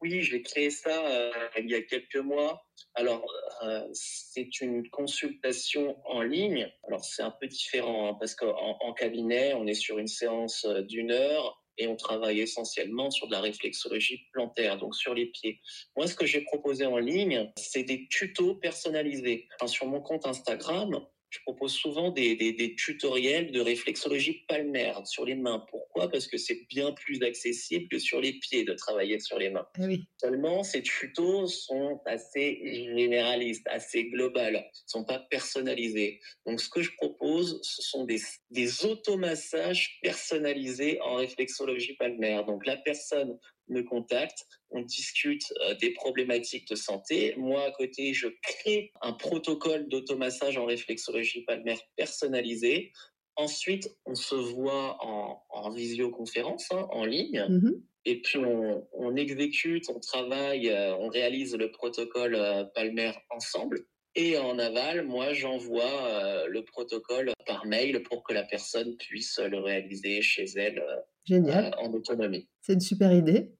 Oui, 0.01 0.21
j'ai 0.23 0.41
créé 0.41 0.69
ça 0.69 1.05
euh, 1.05 1.31
il 1.57 1.69
y 1.69 1.75
a 1.75 1.81
quelques 1.81 2.17
mois. 2.17 2.65
Alors, 2.95 3.25
euh, 3.63 3.87
c'est 3.93 4.61
une 4.61 4.89
consultation 4.89 5.97
en 6.05 6.21
ligne. 6.21 6.71
Alors, 6.87 7.05
c'est 7.05 7.21
un 7.21 7.31
peu 7.31 7.47
différent 7.47 8.09
hein, 8.09 8.17
parce 8.19 8.35
qu'en 8.35 8.77
en 8.79 8.93
cabinet, 8.93 9.53
on 9.53 9.67
est 9.67 9.75
sur 9.75 9.99
une 9.99 10.07
séance 10.07 10.65
euh, 10.65 10.81
d'une 10.81 11.11
heure 11.11 11.61
et 11.77 11.87
on 11.87 11.95
travaille 11.95 12.41
essentiellement 12.41 13.11
sur 13.11 13.27
de 13.27 13.31
la 13.31 13.41
réflexologie 13.41 14.27
plantaire, 14.33 14.77
donc 14.77 14.95
sur 14.95 15.13
les 15.13 15.27
pieds. 15.27 15.61
Moi, 15.95 16.07
ce 16.07 16.15
que 16.15 16.25
j'ai 16.25 16.41
proposé 16.41 16.85
en 16.85 16.97
ligne, 16.97 17.51
c'est 17.55 17.83
des 17.83 18.07
tutos 18.07 18.55
personnalisés. 18.55 19.47
sur 19.67 19.87
mon 19.87 20.01
compte 20.01 20.25
Instagram, 20.25 20.99
je 21.31 21.39
propose 21.43 21.71
souvent 21.73 22.11
des, 22.11 22.35
des, 22.35 22.75
tutoriels 22.75 23.51
de 23.51 23.61
réflexologie 23.61 24.43
palmaire 24.47 25.07
sur 25.07 25.25
les 25.25 25.35
mains. 25.35 25.65
Pourquoi? 25.69 26.09
Parce 26.09 26.27
que 26.27 26.37
c'est 26.37 26.67
bien 26.69 26.91
plus 26.91 27.23
accessible 27.23 27.87
que 27.87 27.99
sur 27.99 28.19
les 28.19 28.33
pieds 28.33 28.65
de 28.65 28.73
travailler 28.73 29.19
sur 29.19 29.39
les 29.39 29.49
mains. 29.49 29.65
Oui. 29.79 30.03
Seulement, 30.17 30.63
ces 30.63 30.83
tutos 30.83 31.47
sont 31.47 32.01
assez 32.05 32.59
généralistes, 32.97 33.65
assez 33.67 34.09
globales, 34.09 34.55
ne 34.55 34.61
sont 34.87 35.05
pas 35.05 35.19
personnalisés. 35.19 36.19
Donc, 36.45 36.59
ce 36.59 36.69
que 36.69 36.81
je 36.81 36.91
propose, 36.97 37.61
ce 37.63 37.81
sont 37.81 38.03
des, 38.03 38.19
des 38.49 38.85
automassages 38.85 39.99
personnalisés 40.01 40.99
en 41.01 41.15
réflexologie 41.15 41.95
palmaire. 41.95 42.45
Donc, 42.45 42.65
la 42.65 42.75
personne 42.75 43.39
me 43.71 43.83
contacte, 43.83 44.45
on 44.71 44.81
discute 44.81 45.53
euh, 45.61 45.75
des 45.75 45.91
problématiques 45.91 46.67
de 46.67 46.75
santé. 46.75 47.33
Moi, 47.37 47.63
à 47.63 47.71
côté, 47.71 48.13
je 48.13 48.27
crée 48.41 48.91
un 49.01 49.13
protocole 49.13 49.87
d'automassage 49.89 50.57
en 50.57 50.65
réflexologie 50.65 51.43
palmaire 51.43 51.79
personnalisé. 51.95 52.91
Ensuite, 53.35 53.89
on 54.05 54.15
se 54.15 54.35
voit 54.35 54.97
en, 55.01 55.69
visioconférence, 55.71 56.67
hein, 56.71 56.87
en 56.91 57.05
ligne. 57.05 57.39
Mm-hmm. 57.49 57.81
Et 58.05 58.21
puis, 58.21 58.39
on, 58.39 59.15
exécute, 59.15 59.89
on 59.89 59.99
travaille, 59.99 60.69
euh, 60.69 60.95
on 60.97 61.07
réalise 61.07 61.55
le 61.55 61.71
protocole 61.71 62.35
euh, 62.35 62.63
palmaire 62.75 63.17
ensemble. 63.29 63.85
Et 64.15 64.37
en 64.37 64.59
aval, 64.59 65.05
moi, 65.05 65.31
j'envoie 65.31 66.45
le 66.45 66.65
protocole 66.65 67.31
par 67.47 67.65
mail 67.65 68.03
pour 68.03 68.23
que 68.23 68.33
la 68.33 68.43
personne 68.43 68.97
puisse 68.97 69.39
le 69.39 69.57
réaliser 69.59 70.21
chez 70.21 70.43
elle 70.57 70.83
Génial. 71.23 71.73
en 71.77 71.93
autonomie. 71.93 72.45
C'est 72.59 72.73
une 72.73 72.81
super 72.81 73.13
idée. 73.13 73.53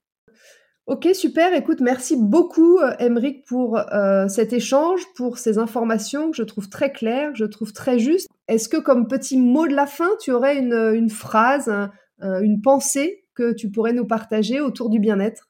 Ok, 0.87 1.07
super. 1.13 1.53
Écoute, 1.53 1.79
merci 1.79 2.15
beaucoup, 2.17 2.79
Emeric, 2.99 3.37
euh, 3.37 3.43
pour 3.47 3.77
euh, 3.77 4.27
cet 4.27 4.51
échange, 4.51 5.01
pour 5.15 5.37
ces 5.37 5.57
informations 5.57 6.31
que 6.31 6.37
je 6.37 6.43
trouve 6.43 6.69
très 6.69 6.91
claires, 6.91 7.33
je 7.35 7.45
trouve 7.45 7.71
très 7.71 7.99
justes. 7.99 8.27
Est-ce 8.47 8.67
que, 8.67 8.77
comme 8.77 9.07
petit 9.07 9.37
mot 9.37 9.67
de 9.67 9.75
la 9.75 9.87
fin, 9.87 10.09
tu 10.21 10.31
aurais 10.31 10.57
une, 10.57 11.09
phrase, 11.09 11.71
une 12.19 12.61
pensée 12.61 13.25
que 13.35 13.53
tu 13.53 13.71
pourrais 13.71 13.93
nous 13.93 14.05
partager 14.05 14.59
autour 14.59 14.89
du 14.89 14.99
bien-être? 14.99 15.49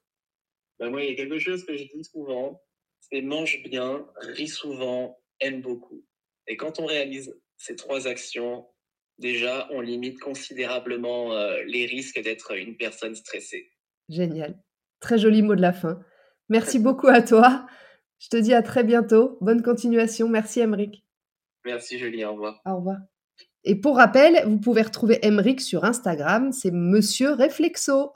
Ben 0.80 0.90
Moi, 0.90 1.04
il 1.04 1.10
y 1.10 1.14
a 1.14 1.16
quelque 1.16 1.40
chose 1.40 1.66
que 1.66 1.76
je 1.76 1.86
dis 1.96 2.04
souvent, 2.04 2.62
c'est 3.00 3.22
mange 3.22 3.62
bien, 3.64 4.06
ris 4.22 4.48
souvent, 4.48 5.18
aime 5.40 5.62
beaucoup. 5.62 6.04
Et 6.48 6.58
quand 6.58 6.80
on 6.80 6.86
réalise 6.86 7.36
ces 7.58 7.76
trois 7.76 8.08
actions, 8.08 8.66
déjà, 9.18 9.68
on 9.72 9.82
limite 9.82 10.20
considérablement 10.20 11.34
euh, 11.34 11.62
les 11.66 11.86
risques 11.86 12.22
d'être 12.22 12.58
une 12.58 12.78
personne 12.78 13.16
stressée. 13.16 13.72
Génial. 14.10 14.58
Très 15.02 15.18
joli 15.18 15.42
mot 15.42 15.56
de 15.56 15.62
la 15.62 15.74
fin. 15.74 16.00
Merci 16.48 16.80
beaucoup 16.80 17.08
à 17.08 17.22
toi. 17.22 17.66
Je 18.20 18.30
te 18.30 18.38
dis 18.38 18.54
à 18.54 18.62
très 18.62 18.84
bientôt. 18.84 19.38
Bonne 19.42 19.62
continuation. 19.62 20.30
Merci, 20.30 20.62
Emeric. 20.62 21.04
Merci, 21.66 21.98
Julie. 21.98 22.24
Au 22.24 22.34
revoir. 22.34 22.62
Au 22.66 22.78
revoir. 22.78 22.98
Et 23.64 23.76
pour 23.76 23.98
rappel, 23.98 24.44
vous 24.46 24.60
pouvez 24.60 24.82
retrouver 24.82 25.20
Emeric 25.26 25.60
sur 25.60 25.86
Instagram. 25.86 26.52
C'est 26.52 26.72
Monsieur 26.72 27.32
Réflexo. 27.32 28.14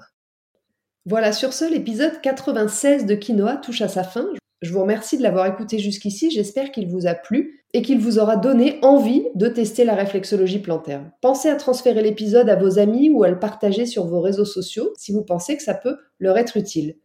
Voilà, 1.06 1.32
sur 1.32 1.54
ce, 1.54 1.70
l'épisode 1.70 2.20
96 2.22 3.06
de 3.06 3.16
Quinoa 3.16 3.58
touche 3.58 3.82
à 3.82 3.88
sa 3.88 4.04
fin. 4.04 4.28
Je 4.62 4.72
vous 4.72 4.82
remercie 4.82 5.18
de 5.18 5.24
l'avoir 5.24 5.46
écouté 5.48 5.80
jusqu'ici, 5.80 6.32
j'espère 6.32 6.72
qu'il 6.72 6.88
vous 6.88 7.08
a 7.08 7.14
plu 7.14 7.66
et 7.74 7.82
qu'il 7.82 8.00
vous 8.00 8.20
aura 8.20 8.38
donné 8.38 8.80
envie 8.82 9.28
de 9.36 9.48
tester 9.48 9.84
la 9.84 9.96
réflexologie 9.96 10.60
plantaire. 10.60 11.12
Pensez 11.22 11.50
à 11.50 11.56
transférer 11.56 12.02
l'épisode 12.02 12.50
à 12.50 12.56
vos 12.56 12.80
amis 12.80 13.10
ou 13.10 13.24
à 13.24 13.30
le 13.30 13.40
partager 13.40 13.86
sur 13.86 14.06
vos 14.06 14.22
réseaux 14.22 14.46
sociaux 14.46 14.94
si 14.98 15.12
vous 15.12 15.24
pensez 15.24 15.58
que 15.58 15.64
ça 15.64 15.74
peut 15.74 15.98
leur 16.20 16.38
être 16.38 16.56
utile. 16.56 16.96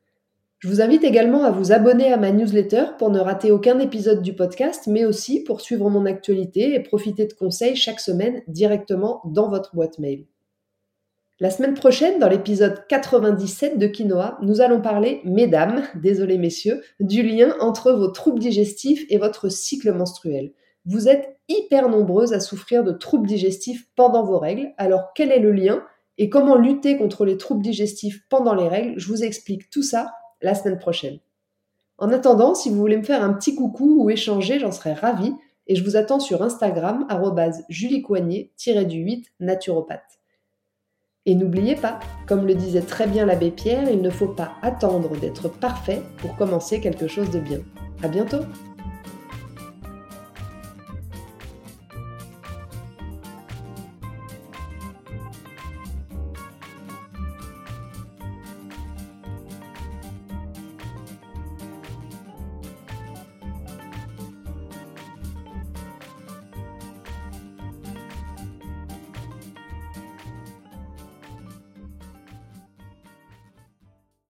Je 0.60 0.68
vous 0.68 0.80
invite 0.80 1.04
également 1.04 1.42
à 1.42 1.50
vous 1.50 1.72
abonner 1.72 2.12
à 2.12 2.18
ma 2.18 2.32
newsletter 2.32 2.84
pour 2.98 3.10
ne 3.10 3.18
rater 3.18 3.50
aucun 3.50 3.78
épisode 3.78 4.22
du 4.22 4.34
podcast, 4.34 4.86
mais 4.86 5.06
aussi 5.06 5.42
pour 5.42 5.60
suivre 5.60 5.88
mon 5.88 6.06
actualité 6.06 6.74
et 6.74 6.80
profiter 6.80 7.26
de 7.26 7.32
conseils 7.32 7.76
chaque 7.76 7.98
semaine 7.98 8.42
directement 8.46 9.22
dans 9.24 9.48
votre 9.48 9.74
boîte 9.74 9.98
mail. 9.98 10.26
La 11.42 11.48
semaine 11.48 11.72
prochaine, 11.72 12.18
dans 12.18 12.29
l'épisode 12.29 12.87
97 12.87 13.79
de 13.79 13.87
Quinoa, 13.87 14.37
nous 14.42 14.61
allons 14.61 14.83
parler, 14.83 15.22
mesdames, 15.24 15.85
désolé 15.94 16.37
messieurs, 16.37 16.83
du 17.00 17.22
lien 17.22 17.55
entre 17.61 17.92
vos 17.92 18.09
troubles 18.09 18.40
digestifs 18.40 19.07
et 19.09 19.16
votre 19.16 19.48
cycle 19.48 19.90
menstruel. 19.94 20.53
Vous 20.85 21.09
êtes 21.09 21.38
hyper 21.48 21.88
nombreuses 21.88 22.35
à 22.35 22.40
souffrir 22.40 22.85
de 22.85 22.92
troubles 22.92 23.26
digestifs 23.26 23.88
pendant 23.96 24.22
vos 24.22 24.38
règles, 24.38 24.74
alors 24.76 25.14
quel 25.14 25.33
est 25.33 25.38
le 25.38 25.53
lien 25.53 25.83
et 26.18 26.29
comment 26.29 26.57
lutter 26.57 26.98
contre 26.98 27.24
les 27.24 27.38
troubles 27.38 27.62
digestifs 27.62 28.22
pendant 28.29 28.55
les 28.55 28.68
règles? 28.68 29.00
Je 29.00 29.09
vous 29.09 29.24
explique 29.24 29.70
tout 29.70 29.83
ça 29.83 30.12
la 30.42 30.55
semaine 30.55 30.79
prochaine. 30.79 31.20
En 31.96 32.12
attendant, 32.12 32.55
si 32.55 32.68
vous 32.68 32.76
voulez 32.76 32.98
me 32.98 33.03
faire 33.03 33.24
un 33.24 33.33
petit 33.33 33.55
coucou 33.55 34.05
ou 34.05 34.11
échanger, 34.11 34.59
j'en 34.59 34.72
serais 34.72 34.92
ravie 34.92 35.33
et 35.68 35.74
je 35.74 35.85
vous 35.85 35.96
attends 35.96 36.20
sur 36.20 36.42
Instagram, 36.42 37.07
juliecoignet-du-8 37.70 39.24
naturopathe. 39.40 40.19
Et 41.26 41.35
n'oubliez 41.35 41.76
pas, 41.76 42.00
comme 42.26 42.46
le 42.46 42.54
disait 42.54 42.80
très 42.80 43.06
bien 43.06 43.26
l'abbé 43.26 43.50
Pierre, 43.50 43.90
il 43.90 44.00
ne 44.00 44.09
faut 44.09 44.28
pas 44.28 44.52
attendre 44.62 45.14
d'être 45.18 45.48
parfait 45.48 46.00
pour 46.16 46.35
commencer 46.37 46.80
quelque 46.80 47.09
chose 47.09 47.30
de 47.30 47.40
bien. 47.40 47.59
À 48.02 48.09
bientôt! 48.09 48.40